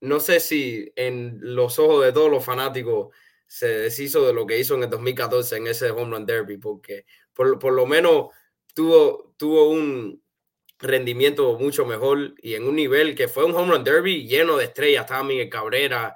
[0.00, 3.14] no sé si en los ojos de todos los fanáticos
[3.46, 7.04] se deshizo de lo que hizo en el 2014 en ese home run derby, porque
[7.32, 8.28] por, por lo menos
[8.74, 10.22] tuvo, tuvo un,
[10.82, 14.64] rendimiento mucho mejor y en un nivel que fue un home run derby lleno de
[14.64, 15.02] estrellas.
[15.02, 16.14] Estaba Miguel Cabrera,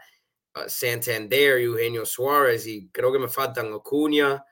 [0.57, 4.45] uh, Santander, Eugenio Suárez y creo que me faltan Acuña,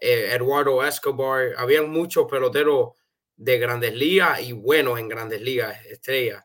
[0.00, 1.52] eh, Eduardo Escobar.
[1.56, 2.92] Habían muchos peloteros
[3.36, 6.44] de grandes ligas y buenos en grandes ligas, estrellas.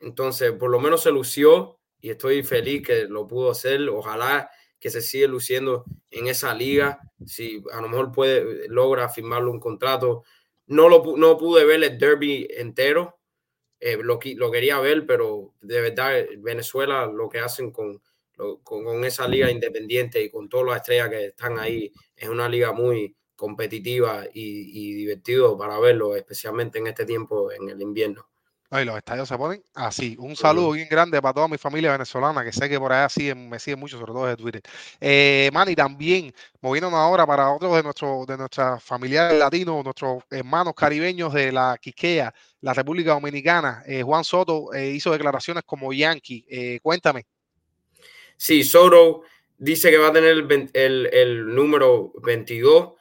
[0.00, 3.88] Entonces, por lo menos se lució y estoy feliz que lo pudo hacer.
[3.88, 7.00] Ojalá que se siga luciendo en esa liga.
[7.26, 10.24] Si a lo mejor puede, logra firmarle un contrato
[10.70, 13.18] no, lo, no pude ver el derby entero.
[13.80, 18.00] Eh, lo, lo, quería ver, pero de verdad Venezuela lo que hacen con,
[18.62, 22.72] con, esa liga independiente y con todas las estrellas que están ahí es una liga
[22.72, 28.28] muy competitiva y, y divertido para verlo, especialmente en este tiempo, en el invierno.
[28.68, 30.14] Ay, los estadios se ponen así.
[30.18, 33.48] Un saludo bien grande para toda mi familia venezolana, que sé que por allá siguen,
[33.48, 34.62] me siguen mucho, sobre todo desde Twitter.
[35.00, 40.74] Eh, Manny, también moviéndonos ahora para otros de, nuestros de nuestras familiares latinos, nuestros hermanos
[40.74, 43.82] caribeños de la Quiquea, la República Dominicana.
[43.86, 46.44] Eh, Juan Soto eh, hizo declaraciones como Yankee.
[46.48, 47.26] Eh, cuéntame.
[48.36, 49.22] Sí, Soto
[49.58, 52.99] dice que va a tener el, el, el número 22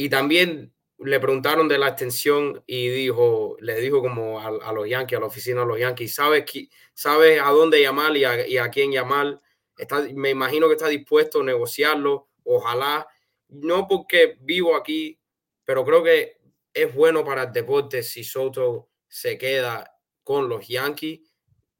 [0.00, 5.18] y también le preguntaron de la extensión y dijo, le dijo como a, los Yankees,
[5.18, 6.46] a la oficina de los Yankees, ¿sabes,
[6.94, 9.42] sabe a dónde llamar y a, quién llamar?
[9.76, 13.06] Está, me imagino que está dispuesto a negociarlo, ojalá,
[13.50, 15.20] no porque vivo aquí,
[15.66, 16.38] pero creo que
[16.72, 21.20] es bueno para el deporte si Soto se queda con los Yankees,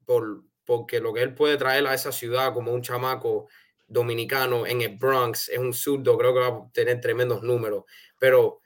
[0.05, 3.47] por, porque lo que él puede traer a esa ciudad como un chamaco
[3.91, 7.83] dominicano en el Bronx es un zurdo, creo que va a tener tremendos números,
[8.17, 8.61] pero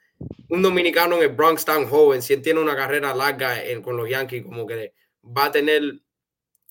[0.48, 4.08] un dominicano en el Bronx tan joven, si él tiene una carrera larga con los
[4.08, 6.00] Yankees, como que va a tener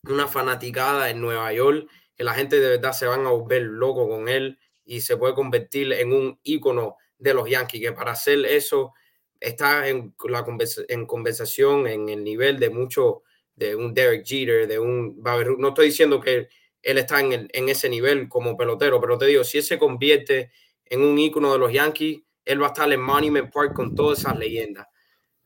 [0.04, 4.08] una fanaticada en Nueva York, que la gente de verdad se van a volver loco
[4.08, 8.46] con él y se puede convertir en un ícono de los Yankees, que para hacer
[8.46, 8.94] eso
[9.40, 10.46] está en, la
[10.88, 13.24] en conversación en el nivel de mucho,
[13.56, 15.22] de un Derek Jeter, de un
[15.58, 16.48] No estoy diciendo que
[16.86, 20.52] él está en, en ese nivel como pelotero, pero te digo, si él se convierte
[20.86, 24.20] en un ícono de los Yankees, él va a estar en Monument Park con todas
[24.20, 24.88] esas leyendas.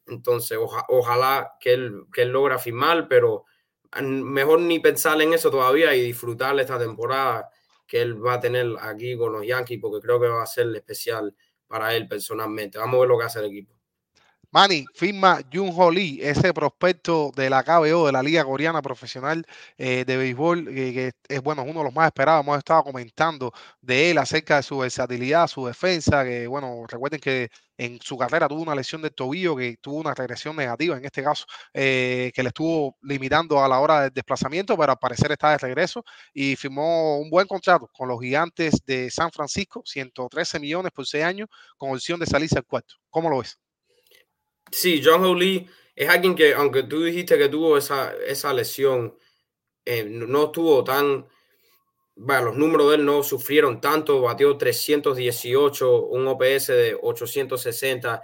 [0.05, 0.57] Entonces,
[0.89, 3.45] ojalá que él, que él logra firmar, pero
[4.01, 7.49] mejor ni pensar en eso todavía y disfrutar esta temporada
[7.87, 10.75] que él va a tener aquí con los Yankees, porque creo que va a ser
[10.75, 11.33] especial
[11.67, 12.77] para él personalmente.
[12.77, 13.78] Vamos a ver lo que hace el equipo.
[14.51, 19.45] Manny, firma Jun Lee, ese prospecto de la KBO, de la Liga Coreana Profesional
[19.77, 22.43] eh, de Béisbol, que es bueno, uno de los más esperados.
[22.43, 27.49] Hemos estado comentando de él acerca de su versatilidad, su defensa, que bueno, recuerden que
[27.77, 31.21] en su carrera tuvo una lesión del tobillo, que tuvo una regresión negativa, en este
[31.23, 35.51] caso, eh, que le estuvo limitando a la hora del desplazamiento, pero al parecer está
[35.51, 40.91] de regreso y firmó un buen contrato con los gigantes de San Francisco, 113 millones
[40.91, 41.47] por seis años,
[41.77, 42.95] con opción de salirse al cuarto.
[43.11, 43.68] ¿Cómo lo ves?
[44.71, 49.17] Sí, John Ho Lee es alguien que, aunque tú dijiste que tuvo esa, esa lesión,
[49.85, 51.27] eh, no estuvo tan.
[52.15, 58.21] Bueno, los números de él no sufrieron tanto, batió 318, un OPS de 860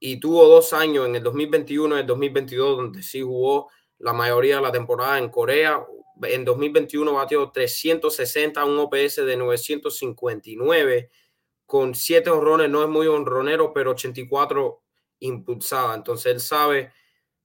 [0.00, 4.56] y tuvo dos años en el 2021 y el 2022 donde sí jugó la mayoría
[4.56, 5.84] de la temporada en Corea.
[6.22, 11.10] En 2021 batió 360, un OPS de 959
[11.66, 14.82] con siete honrones, no es muy honronero, pero 84
[15.20, 15.94] impulsada.
[15.94, 16.92] Entonces él sabe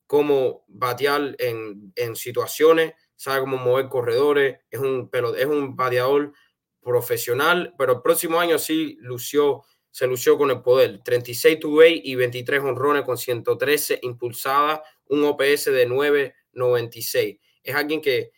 [0.08, 6.34] cómo batear en, en situaciones, sabe cómo mover corredores, es un, pero es un bateador
[6.82, 11.02] profesional, pero el próximo año sí lució, se lució con el poder.
[11.04, 17.40] 36 to y 23 honrones con 113 impulsadas, un OPS de 9.96.
[17.64, 18.32] es alguien que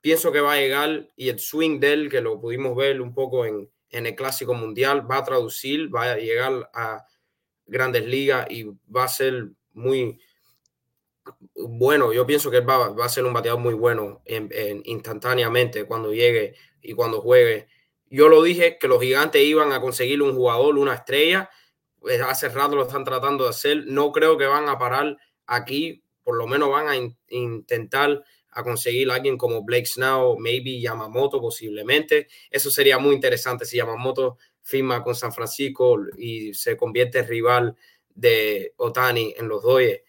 [0.00, 3.12] pienso que va a llegar y el swing de él, que lo pudimos ver un
[3.12, 7.04] poco en, en el Clásico Mundial, va a traducir, va a llegar a
[7.70, 10.18] grandes ligas y va a ser muy
[11.54, 12.12] bueno.
[12.12, 16.92] Yo pienso que va a ser un bateador muy bueno en, instantáneamente cuando llegue y
[16.92, 17.68] cuando juegue.
[18.06, 21.48] Yo lo dije que los gigantes iban a conseguir un jugador, una estrella.
[22.00, 23.84] Pues hace rato lo están tratando de hacer.
[23.86, 25.16] No creo que van a parar
[25.46, 26.02] aquí.
[26.24, 26.96] Por lo menos van a
[27.28, 32.28] intentar a conseguir a alguien como Blake Snow, maybe Yamamoto posiblemente.
[32.50, 37.76] Eso sería muy interesante si Yamamoto firma con San Francisco y se convierte en rival
[38.14, 40.02] de Otani en los Dodgers.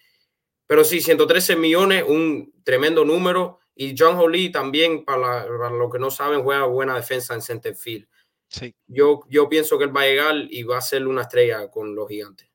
[0.68, 3.60] Pero sí, 113 millones, un tremendo número.
[3.76, 8.08] Y John Holly también, para, los que no saben, juega buena defensa en center field.
[8.48, 8.76] Sí.
[8.88, 11.96] Yo, yo pienso que él va a llegar y va a ser una estrella con
[11.96, 12.50] los gigantes.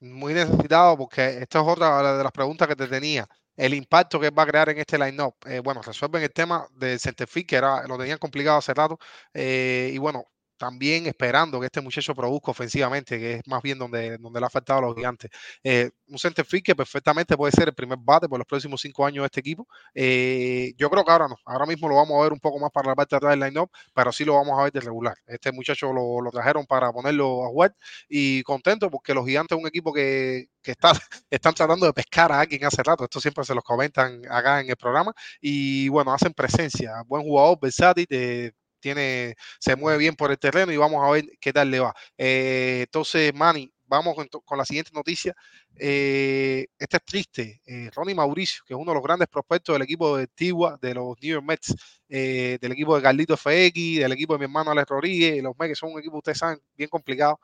[0.00, 3.28] Muy necesitado, porque esta es otra de las preguntas que te tenía
[3.58, 5.34] el impacto que va a crear en este line-up.
[5.44, 8.98] Eh, bueno, resuelven el tema del centerfield, que era, lo tenían complicado hace rato.
[9.34, 10.26] Eh, y bueno,
[10.58, 14.50] también esperando que este muchacho produzca ofensivamente, que es más bien donde, donde le ha
[14.50, 15.30] faltado a los gigantes.
[15.62, 19.22] Eh, un centerfield que perfectamente puede ser el primer bate por los próximos cinco años
[19.22, 19.66] de este equipo.
[19.94, 22.70] Eh, yo creo que ahora no, ahora mismo lo vamos a ver un poco más
[22.72, 25.16] para la parte de atrás del line-up, pero sí lo vamos a ver de regular.
[25.26, 27.74] Este muchacho lo, trajeron para ponerlo a jugar
[28.08, 30.92] y contento porque los gigantes es un equipo que, que está,
[31.30, 33.04] están tratando de pescar a alguien hace rato.
[33.04, 35.12] Esto siempre se los comentan acá en el programa.
[35.40, 36.92] Y bueno, hacen presencia.
[37.06, 41.24] Buen jugador, versátil, de tiene, se mueve bien por el terreno y vamos a ver
[41.40, 41.94] qué tal le va.
[42.16, 45.34] Eh, entonces, Manny, vamos con, la siguiente noticia.
[45.76, 47.62] Eh, este es triste.
[47.66, 50.94] Eh, Ronnie Mauricio, que es uno de los grandes prospectos del equipo de Tigua, de
[50.94, 51.74] los New York Mets,
[52.08, 55.74] del equipo de Carlito FX, del equipo de mi hermano Alex Rodríguez, los Mets, que
[55.74, 57.38] son un equipo, ustedes saben, bien complicado,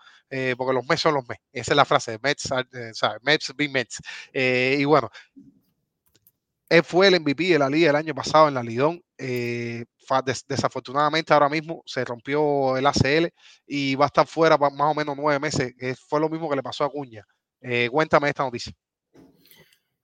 [0.56, 1.42] porque los Mets son los Mets.
[1.52, 2.48] Esa es la frase, Mets,
[3.22, 4.00] Mets, be Mets.
[4.32, 5.10] y bueno,
[6.68, 9.02] él fue el MVP de la liga el año pasado en la Lidón.
[9.18, 9.84] Eh,
[10.46, 13.28] desafortunadamente ahora mismo se rompió el ACL
[13.66, 15.74] y va a estar fuera más o menos nueve meses.
[16.08, 17.24] fue lo mismo que le pasó a Cuña.
[17.60, 18.72] Eh, cuéntame esta noticia.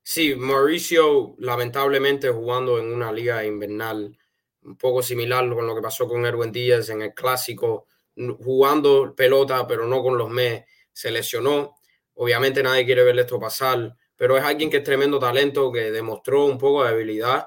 [0.03, 4.17] Sí, Mauricio lamentablemente jugando en una liga invernal
[4.63, 7.87] un poco similar con lo que pasó con Erwin Díaz en el clásico,
[8.17, 11.75] jugando pelota pero no con los Mets, se lesionó.
[12.15, 16.45] Obviamente nadie quiere ver esto pasar, pero es alguien que es tremendo talento, que demostró
[16.45, 17.47] un poco de habilidad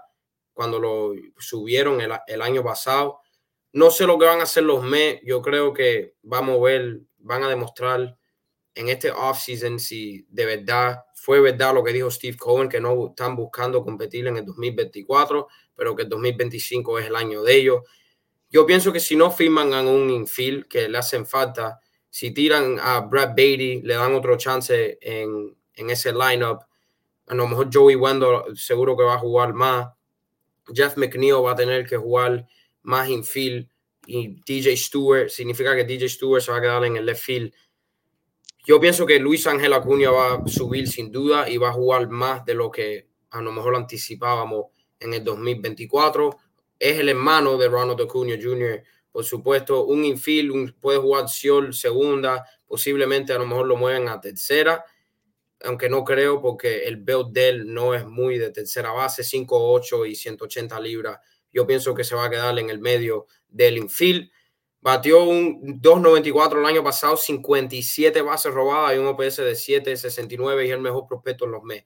[0.54, 3.20] cuando lo subieron el, año pasado.
[3.74, 5.22] No sé lo que van a hacer los Mets.
[5.24, 8.18] Yo creo que vamos a ver, van a demostrar
[8.74, 13.10] en este offseason si de verdad fue verdad lo que dijo Steve Cohen, que no
[13.10, 17.82] están buscando competir en el 2024, pero que el 2025 es el año de ellos.
[18.50, 22.80] Yo pienso que si no firman a un infield que le hacen falta, si tiran
[22.82, 26.62] a Brad Beatty, le dan otro chance en, en ese lineup.
[27.28, 29.90] A lo mejor Joey Wendell seguro que va a jugar más.
[30.74, 32.46] Jeff McNeil va a tener que jugar
[32.84, 33.68] más infield
[34.06, 37.54] y DJ Stewart, significa que DJ Stewart se va a quedar en el left field.
[38.66, 42.10] Yo pienso que Luis Ángel Acuña va a subir sin duda y va a jugar
[42.10, 44.68] más de lo que a lo mejor anticipábamos
[45.00, 46.38] en el 2024.
[46.80, 49.86] Es el hermano de Ronald Acuña Jr., por supuesto.
[49.86, 54.84] Un infield, puede jugar Siol segunda, posiblemente a lo mejor lo mueven a tercera
[55.64, 60.16] aunque no creo porque el build de no es muy de tercera base, 5'8 y
[60.16, 61.20] 180 libras.
[61.52, 64.30] Yo pienso que se va a quedar en el medio del infield.
[64.82, 70.72] Batió un 2.94 el año pasado, 57 bases robadas y un OPS de 7.69 y
[70.72, 71.86] el mejor prospecto en los meses.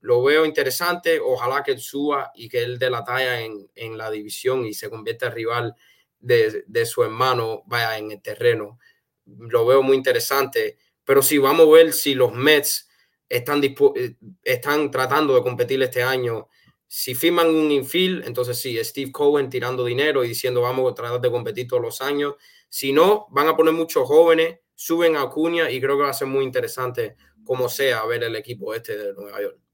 [0.00, 4.10] Lo veo interesante, ojalá que suba y que él dé la talla en, en la
[4.10, 5.74] división y se convierta en rival
[6.18, 8.78] de, de, su hermano, vaya, en el terreno.
[9.24, 12.85] Lo veo muy interesante, pero sí, vamos a ver si los Mets
[13.28, 16.48] están, eh, están tratando de competir este año.
[16.86, 21.20] Si firman un infield, entonces sí, Steve Cohen tirando dinero y diciendo vamos a tratar
[21.20, 22.34] de competir todos los años.
[22.68, 26.14] Si no, van a poner muchos jóvenes, suben a Acuña y creo que va a
[26.14, 29.65] ser muy interesante como sea ver el equipo este de Nueva York.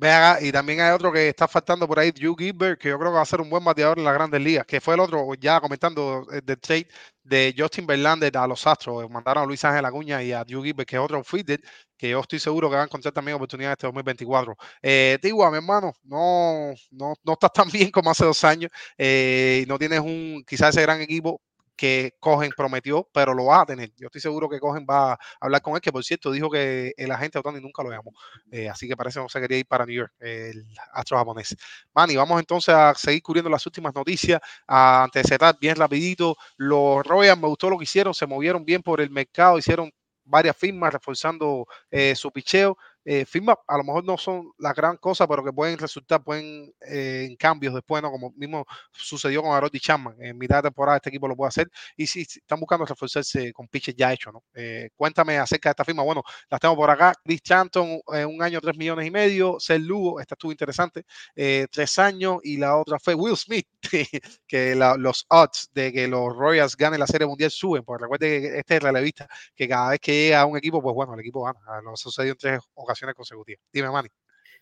[0.00, 3.10] Vea, y también hay otro que está faltando por ahí, Drew Gilbert, que yo creo
[3.10, 5.34] que va a ser un buen bateador en las grandes ligas, que fue el otro,
[5.34, 6.86] ya comentando eh, del trade
[7.24, 9.10] de Justin Verlander a los Astros.
[9.10, 11.58] Mandaron a Luis Ángel Acuña y a Drew Gilbert, que es otro fitted,
[11.96, 14.56] que yo estoy seguro que van a encontrar también oportunidades este 2024.
[14.82, 18.70] Eh, Tigua, mi hermano, no, no, no estás tan bien como hace dos años.
[18.96, 21.40] Eh, no tienes un, quizás ese gran equipo,
[21.78, 23.92] que Cogen prometió, pero lo va a tener.
[23.96, 26.92] Yo estoy seguro que Cogen va a hablar con él, que por cierto dijo que
[26.96, 28.12] el agente Otani nunca lo llamó.
[28.50, 31.56] Eh, así que parece que no se quería ir para New York, el astro japonés.
[31.94, 34.40] Manny, vamos entonces a seguir cubriendo las últimas noticias.
[34.66, 39.00] antes de bien rapidito, los Royals me gustó lo que hicieron, se movieron bien por
[39.00, 39.90] el mercado, hicieron
[40.24, 42.76] varias firmas reforzando eh, su picheo.
[43.04, 46.74] Eh, firmas a lo mejor no son la gran cosa, pero que pueden resultar, pueden
[46.80, 48.10] eh, en cambios después, ¿no?
[48.10, 50.14] Como mismo sucedió con Aroti Chapman.
[50.20, 51.70] En mitad de temporada este equipo lo puede hacer.
[51.96, 54.44] Y si están buscando reforzarse con pitches ya hechos, ¿no?
[54.54, 56.02] Eh, cuéntame acerca de esta firma.
[56.02, 57.14] Bueno, las tengo por acá.
[57.24, 59.56] Chris Chanton, un año, tres millones y medio.
[59.58, 61.04] Sel Lugo, esta estuvo interesante.
[61.34, 62.38] tres años.
[62.42, 63.66] Y la otra fue Will Smith,
[64.46, 67.84] que los odds de que los Royals ganen la Serie Mundial suben.
[67.84, 70.94] Porque recuerde que este es relevista, que cada vez que llega a un equipo, pues
[70.94, 71.58] bueno, el equipo gana.
[71.82, 73.64] Lo ha sucedido en tres ocasiones consecutivas.
[73.72, 74.08] Dime, Manny.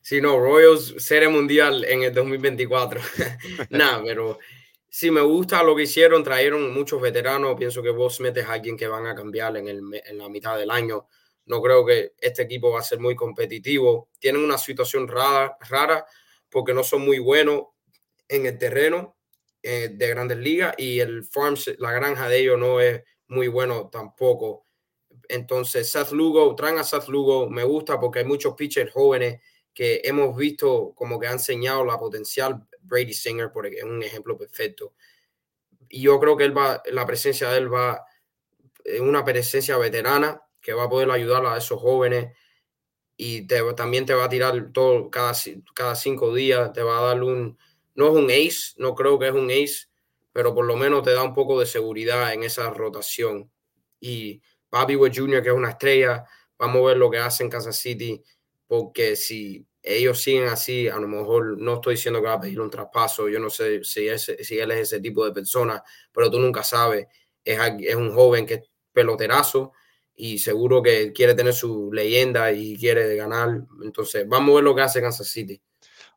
[0.01, 3.01] Sí, no, Royals Serie Mundial en el 2024.
[3.71, 4.39] Nada, pero
[4.89, 6.23] sí me gusta lo que hicieron.
[6.23, 7.57] Trajeron muchos veteranos.
[7.57, 10.57] Pienso que vos metes a alguien que van a cambiar en, el, en la mitad
[10.57, 11.07] del año.
[11.47, 14.11] No creo que este equipo va a ser muy competitivo.
[14.19, 16.05] Tienen una situación rara, rara
[16.51, 17.65] porque no son muy buenos
[18.29, 19.17] en el terreno
[19.63, 23.89] eh, de grandes ligas y el farm, la granja de ellos no es muy bueno
[23.91, 24.66] tampoco.
[25.29, 29.41] Entonces, Seth Lugo, traen a Seth Lugo, me gusta porque hay muchos pitchers jóvenes
[29.73, 32.67] que hemos visto como que han enseñado la potencial.
[32.81, 34.95] Brady Singer, por es un ejemplo perfecto.
[35.89, 38.05] Y yo creo que él va, la presencia de él va,
[38.85, 42.33] en una presencia veterana que va a poder ayudar a esos jóvenes
[43.17, 45.33] y también te va a tirar todo cada,
[45.75, 47.59] cada cinco días, te va a dar un,
[47.95, 49.87] no es un ace, no creo que es un ace,
[50.33, 53.51] pero por lo menos te da un poco de seguridad en esa rotación.
[54.01, 56.25] Y Bobby Wood Jr., que es una estrella,
[56.59, 58.23] vamos a ver lo que hace en Kansas City,
[58.67, 62.61] porque si ellos siguen así, a lo mejor no estoy diciendo que va a pedir
[62.61, 66.41] un traspaso, yo no sé si, si él es ese tipo de persona, pero tú
[66.41, 67.07] nunca sabes,
[67.45, 68.63] es, es un joven que es
[68.93, 69.73] peloterazo
[70.17, 74.75] y seguro que quiere tener su leyenda y quiere ganar, entonces vamos a ver lo
[74.75, 75.61] que hace Kansas City.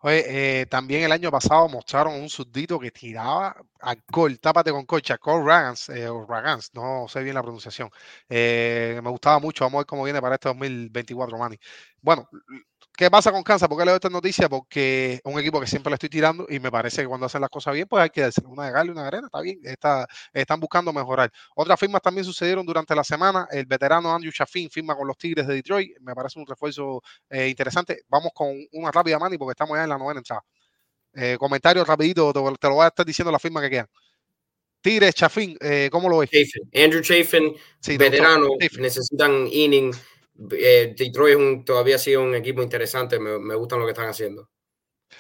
[0.02, 5.18] Oye, eh, también el año pasado mostraron un surdito que tiraba alcohol, tápate con cocha,
[5.18, 7.90] Cole Ragans, eh, o Ragans, no sé bien la pronunciación.
[8.30, 11.58] Eh, me gustaba mucho, vamos a ver cómo viene para este 2024, Manny.
[12.02, 12.30] Bueno,
[13.00, 13.70] ¿Qué pasa con Kansas?
[13.70, 14.50] ¿Por qué leo esta noticia?
[14.50, 17.40] Porque es un equipo que siempre le estoy tirando y me parece que cuando hacen
[17.40, 19.40] las cosas bien, pues hay que darse una de Gale y una de arena, está
[19.40, 21.32] bien, está, están buscando mejorar.
[21.56, 23.48] Otras firmas también sucedieron durante la semana.
[23.52, 27.48] El veterano Andrew Chaffin firma con los Tigres de Detroit, me parece un refuerzo eh,
[27.48, 28.02] interesante.
[28.10, 30.44] Vamos con una rápida, Manny, porque estamos ya en la novena entrada.
[31.14, 33.88] Eh, comentario rapidito, te, lo voy a estar diciendo la firma que quedan.
[34.82, 36.32] Tigres, Chaffin, eh, ¿cómo lo ves?
[36.76, 37.56] Andrew Chafin,
[37.98, 39.94] veterano, necesitan inning
[40.52, 44.08] eh, Detroit es un, todavía sigue un equipo interesante, me, me, gustan lo que están
[44.08, 44.50] haciendo.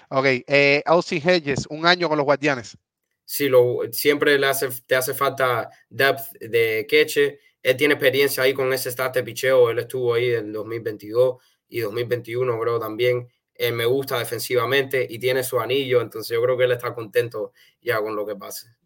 [0.10, 2.78] Ok, eh, Austin Hedges, un año con los Guardianes.
[3.26, 7.40] Sí, lo, siempre le hace, te hace falta depth de queche.
[7.62, 9.70] Él tiene experiencia ahí con ese start de picheo.
[9.70, 13.28] Él estuvo ahí en 2022 y 2021, creo también.
[13.54, 17.52] Él me gusta defensivamente y tiene su anillo, entonces yo creo que él está contento
[17.82, 18.79] ya con lo que pase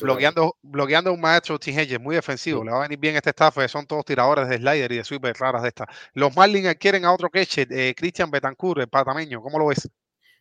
[0.00, 2.64] bloqueando, bloqueando un maestro Hedges muy defensivo.
[2.64, 5.34] Le va a venir bien este staff, son todos tiradores de slider y de sweeper
[5.36, 5.86] raras de esta.
[6.12, 9.40] Los Marlins quieren a otro queche, eh, Christian Betancourt, el patameño.
[9.40, 9.88] ¿Cómo lo ves?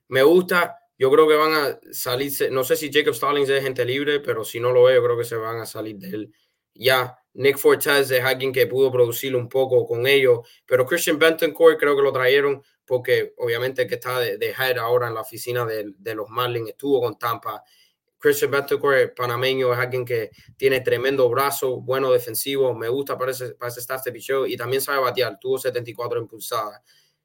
[0.10, 0.78] Me gusta.
[0.98, 2.52] Yo creo que van a salirse.
[2.52, 5.24] No sé si Jacob Stallings es gente libre, pero si no lo veo, creo que
[5.24, 6.34] se van a salir de él.
[6.76, 11.80] Ya, Nick Fortes es alguien que pudo producir un poco con ellos, pero Christian Betancourt
[11.80, 15.66] creo que lo trajeron porque obviamente que está de, de head ahora en la oficina
[15.66, 17.64] de, de los Marlins, estuvo con Tampa
[18.24, 23.56] Christian Betancourt, panameño, es alguien que tiene tremendo brazo, bueno defensivo, me gusta para ese,
[23.56, 26.82] para ese picheo y también sabe batear, tuvo 74 impulsadas.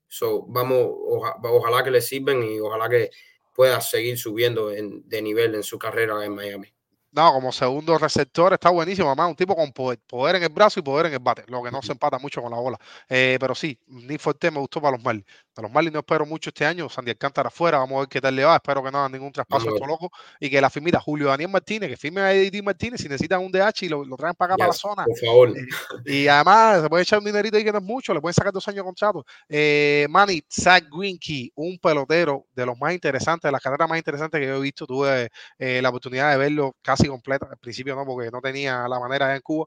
[0.09, 3.11] So, vamos, ojalá que le sirven y ojalá que
[3.55, 6.74] pueda seguir subiendo de nivel en su carrera en Miami.
[7.12, 10.80] No, como segundo receptor está buenísimo, además un tipo con poder, poder en el brazo
[10.80, 12.78] y poder en el bate, lo que no se empata mucho con la bola.
[13.09, 15.26] Eh, pero sí, Nick Forte me gustó para los Marlins.
[15.59, 18.21] A los Marlins no espero mucho este año, Sandy Alcántara afuera, vamos a ver qué
[18.21, 21.01] tal le va, espero que no hagan ningún traspaso esto loco y que la firmita
[21.01, 24.37] Julio Daniel Martínez, que firme a Eddie Martínez si necesitan un DH y lo, traen
[24.37, 25.05] para acá para la zona.
[25.05, 25.49] Por favor.
[25.59, 25.67] Eh,
[26.07, 28.53] y además se puede echar un dinerito ahí que no es mucho, le pueden sacar
[28.53, 29.27] dos años de contrato.
[29.49, 34.41] Eh, Manny, Zach Greenkey, un pelotero de los más interesantes, de las carreras más interesantes
[34.41, 35.29] que yo he visto, tuve
[35.59, 39.35] eh, la oportunidad de verlo casi completo al principio no, porque no tenía la manera
[39.35, 39.67] en Cuba.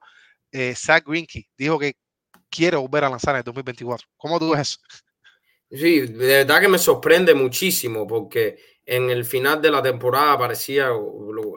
[0.54, 1.96] Eh, Zach Greinke dijo que
[2.50, 4.08] quiere volver a lanzar en el 2024.
[4.16, 4.80] ¿Cómo tú ves eso?
[5.72, 10.90] Sí, de verdad que me sorprende muchísimo porque en el final de la temporada parecía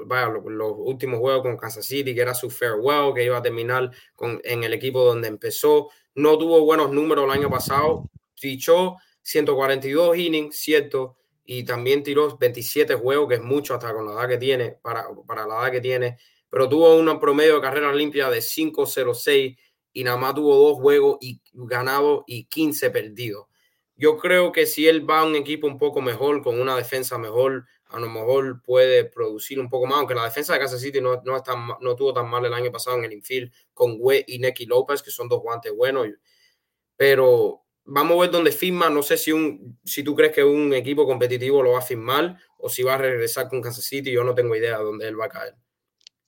[0.07, 3.91] vaya, los, últimos juegos con Kansas City, que era su farewell, que iba a terminar
[4.15, 5.91] con, en el equipo donde empezó.
[6.15, 12.95] No tuvo buenos números el año pasado, fichó 142 innings, cierto, y también tiró 27
[12.95, 15.81] juegos, que es mucho hasta con la edad que tiene, para, para la edad que
[15.81, 16.19] tiene
[16.55, 19.59] pero tuvo un promedio de carrera limpia de 5-0-6
[19.93, 23.47] y nada más tuvo dos juegos y ganado y 15 perdidos.
[23.97, 27.17] Yo creo que si él va a un equipo un poco mejor, con una defensa
[27.17, 31.01] mejor, a lo mejor puede producir un poco más, aunque la defensa de Kansas City
[31.01, 31.43] no, no,
[31.81, 35.01] no tuvo tan mal el año pasado en el infield con Güey y Neki López,
[35.03, 36.09] que son dos guantes buenos.
[36.97, 38.91] Pero vamos a ver dónde firma.
[38.91, 42.37] No sé si, un, si tú crees que un equipo competitivo lo va a firmar
[42.59, 44.11] o si va a regresar con Kansas City.
[44.11, 45.55] Yo no tengo idea de dónde él va a caer.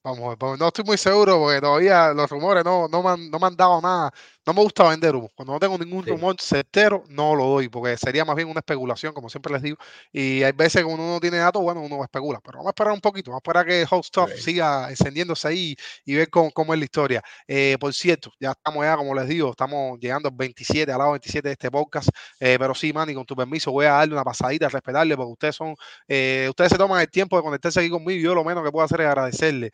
[0.04, 3.56] Vamos, no estoy muy seguro porque todavía los rumores no, no, han, no me han
[3.56, 4.12] dado nada
[4.46, 5.28] no me gusta vender humo.
[5.34, 9.12] Cuando no tengo ningún rumor certero, no lo doy, porque sería más bien una especulación,
[9.12, 9.76] como siempre les digo.
[10.12, 12.40] Y hay veces que uno no tiene datos, bueno, uno especula.
[12.44, 15.76] Pero vamos a esperar un poquito, vamos a esperar que Hot Stuff siga encendiéndose ahí
[16.04, 17.22] y ver cómo, cómo es la historia.
[17.48, 21.10] Eh, por cierto, ya estamos ya, como les digo, estamos llegando al 27, al lado
[21.12, 22.08] 27 de este podcast.
[22.38, 25.56] Eh, pero sí, Manny, con tu permiso, voy a darle una pasadita, respetarle, porque ustedes
[25.56, 25.74] son,
[26.06, 28.20] eh, ustedes se toman el tiempo de conectarse aquí conmigo.
[28.22, 29.72] Yo lo menos que puedo hacer es agradecerle.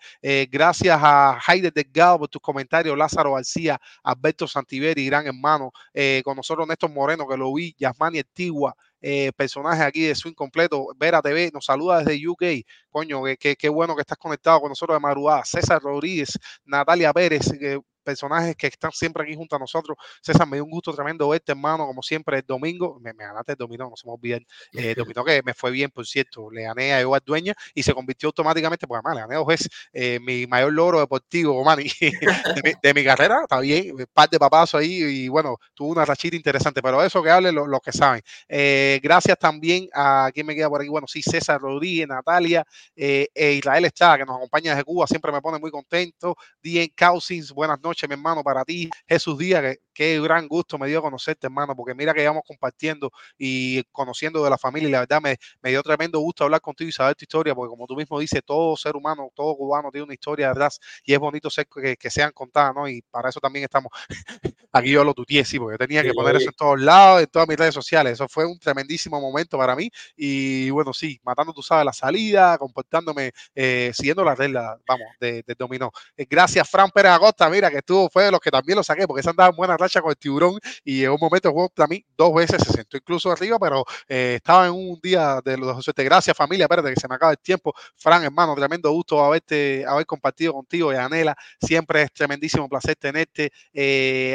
[0.50, 6.36] gracias a Heider Delgado por tus comentarios, Lázaro García, Alberto Santiveri, gran hermano, eh, con
[6.36, 11.20] nosotros Néstor Moreno, que lo vi, Yasmani Antigua, eh, personaje aquí de Swing Completo, Vera
[11.20, 15.00] TV, nos saluda desde UK, coño, qué que, bueno que estás conectado con nosotros de
[15.00, 19.96] madrugada, César Rodríguez, Natalia Pérez, que personajes que están siempre aquí junto a nosotros.
[20.20, 22.98] César, me dio un gusto tremendo verte, hermano, como siempre, el domingo.
[23.00, 24.46] Me, ganaste el dominó, no se me olviden.
[24.72, 26.50] Eh, dominó que me fue bien, por cierto.
[26.50, 30.18] Le gané a Eduardo Dueña y se convirtió automáticamente, porque además le gané dos eh,
[30.20, 33.40] mi mayor logro deportivo, man, de, mi, carrera.
[33.42, 37.22] Está bien, un par de papazos ahí y bueno, tuvo una rachita interesante, pero eso
[37.22, 38.22] que hable los que saben.
[38.48, 40.88] Eh, gracias también a quien me queda por aquí.
[40.88, 42.64] Bueno, sí, César Rodríguez, Natalia,
[42.96, 46.36] eh, e Israel está, que nos acompaña desde Cuba, siempre me pone muy contento.
[46.62, 50.88] Dien Causins, buenas noches mi hermano, para ti, Jesús Díaz, que qué gran gusto me
[50.88, 55.00] dio conocerte, hermano, porque mira que íbamos compartiendo y conociendo de la familia y la
[55.00, 57.96] verdad me, me, dio tremendo gusto hablar contigo y saber tu historia, porque como tú
[57.96, 60.72] mismo dices, todo ser humano, todo cubano tiene una historia de verdad
[61.04, 62.88] y es bonito ser que, que sean contadas, ¿no?
[62.88, 63.92] Y para eso también estamos
[64.72, 67.48] aquí yo lo tuteé, sí, porque tenía que poner eso en todos lados, en todas
[67.48, 68.14] mis redes sociales.
[68.14, 72.58] Eso fue un tremendísimo momento para mí y bueno, sí, matando, tú sabes, la salida,
[72.58, 75.90] comportándome, eh, siguiendo las reglas, vamos, de, de dominó.
[76.16, 79.06] Eh, gracias, Fran Pérez Agosta, mira, que estuvo, fue de los que también lo saqué,
[79.06, 82.04] porque esa andaba en buena racha con el tiburón y en un momento jugó también
[82.16, 86.04] dos veces, se sentó incluso arriba, pero eh, estaba en un día de los suerte.
[86.04, 87.72] Gracias, familia, espérate que se me acaba el tiempo.
[87.96, 91.36] Fran, hermano, tremendo gusto haberte, haber compartido contigo y Anela.
[91.60, 93.52] Siempre es tremendísimo placer tenerte.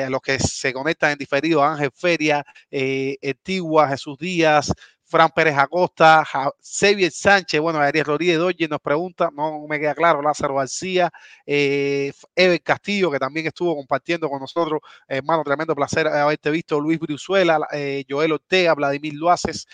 [0.10, 4.74] los que se conectan en diferido, Ángel Feria, eh, Antigua, Jesús Díaz,
[5.08, 6.24] Fran Pérez Acosta,
[6.62, 11.10] Xavier Sánchez, bueno, Ariel Rodríguez Doye nos pregunta, no me queda claro, Lázaro García,
[11.46, 17.00] eh, Ever Castillo, que también estuvo compartiendo con nosotros, hermano, tremendo placer haberte visto, Luis
[17.00, 19.66] Brizuela, eh, Joel Ortega, Vladimir Luaces,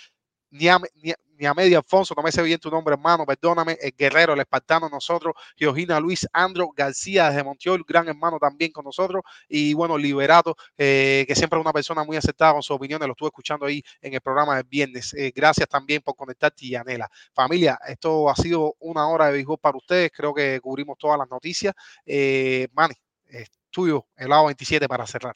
[0.54, 0.68] Ni
[1.48, 4.88] a medio Alfonso, no me sé bien tu nombre, hermano, perdóname, el guerrero, el espartano,
[4.88, 10.56] nosotros, Georgina Luis, Andro García desde Montiol, gran hermano también con nosotros, y bueno, Liberato,
[10.78, 13.82] eh, que siempre es una persona muy aceptada con sus opiniones, lo estuve escuchando ahí
[14.00, 15.14] en el programa del viernes.
[15.16, 17.10] Eh, gracias también por conectarte, Yanela.
[17.34, 21.30] Familia, esto ha sido una hora de béisbol para ustedes, creo que cubrimos todas las
[21.30, 21.74] noticias.
[22.06, 22.94] Eh, Manny,
[23.28, 25.36] es tuyo, el lado 27 para cerrar.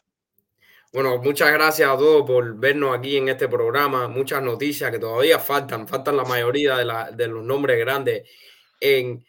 [0.94, 4.08] Bueno, muchas gracias a todos por vernos aquí en este programa.
[4.08, 8.30] Muchas noticias que todavía faltan, faltan la mayoría de, los nombres grandes
[8.80, 9.26] en,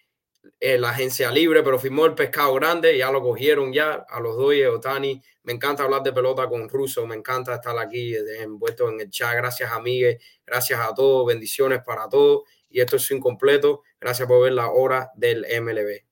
[0.60, 4.54] la agencia libre, pero firmó el pescado grande, ya lo cogieron ya a los dos
[4.72, 5.20] Otani.
[5.42, 9.34] Me encanta hablar de pelota con Russo, me encanta estar aquí envuelto en el chat.
[9.34, 12.42] Gracias, amigues, gracias a todos, bendiciones para todos.
[12.70, 13.82] Y esto es incompleto.
[14.00, 16.07] Gracias por ver la hora del MLB.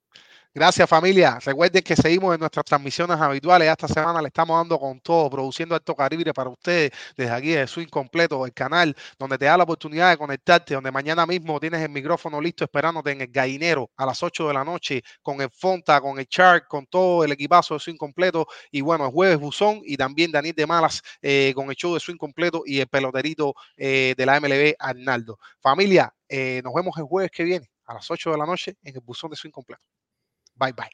[0.57, 1.39] Gracias familia.
[1.45, 3.69] Recuerden que seguimos en nuestras transmisiones habituales.
[3.69, 7.67] Esta semana le estamos dando con todo, produciendo Alto Caribe para ustedes desde aquí de
[7.67, 11.83] su incompleto, el canal donde te da la oportunidad de conectarte, donde mañana mismo tienes
[11.83, 15.51] el micrófono listo esperándote en el gallinero a las 8 de la noche con el
[15.51, 18.47] Fonta, con el Chart, con todo el equipazo de su incompleto.
[18.71, 22.01] Y bueno, el jueves Buzón y también Daniel de Malas eh, con el show de
[22.01, 25.39] su incompleto y el peloterito eh, de la MLB Arnaldo.
[25.61, 28.95] Familia, eh, nos vemos el jueves que viene a las 8 de la noche en
[28.95, 29.83] el Buzón de su incompleto.
[30.59, 30.91] Bye bye.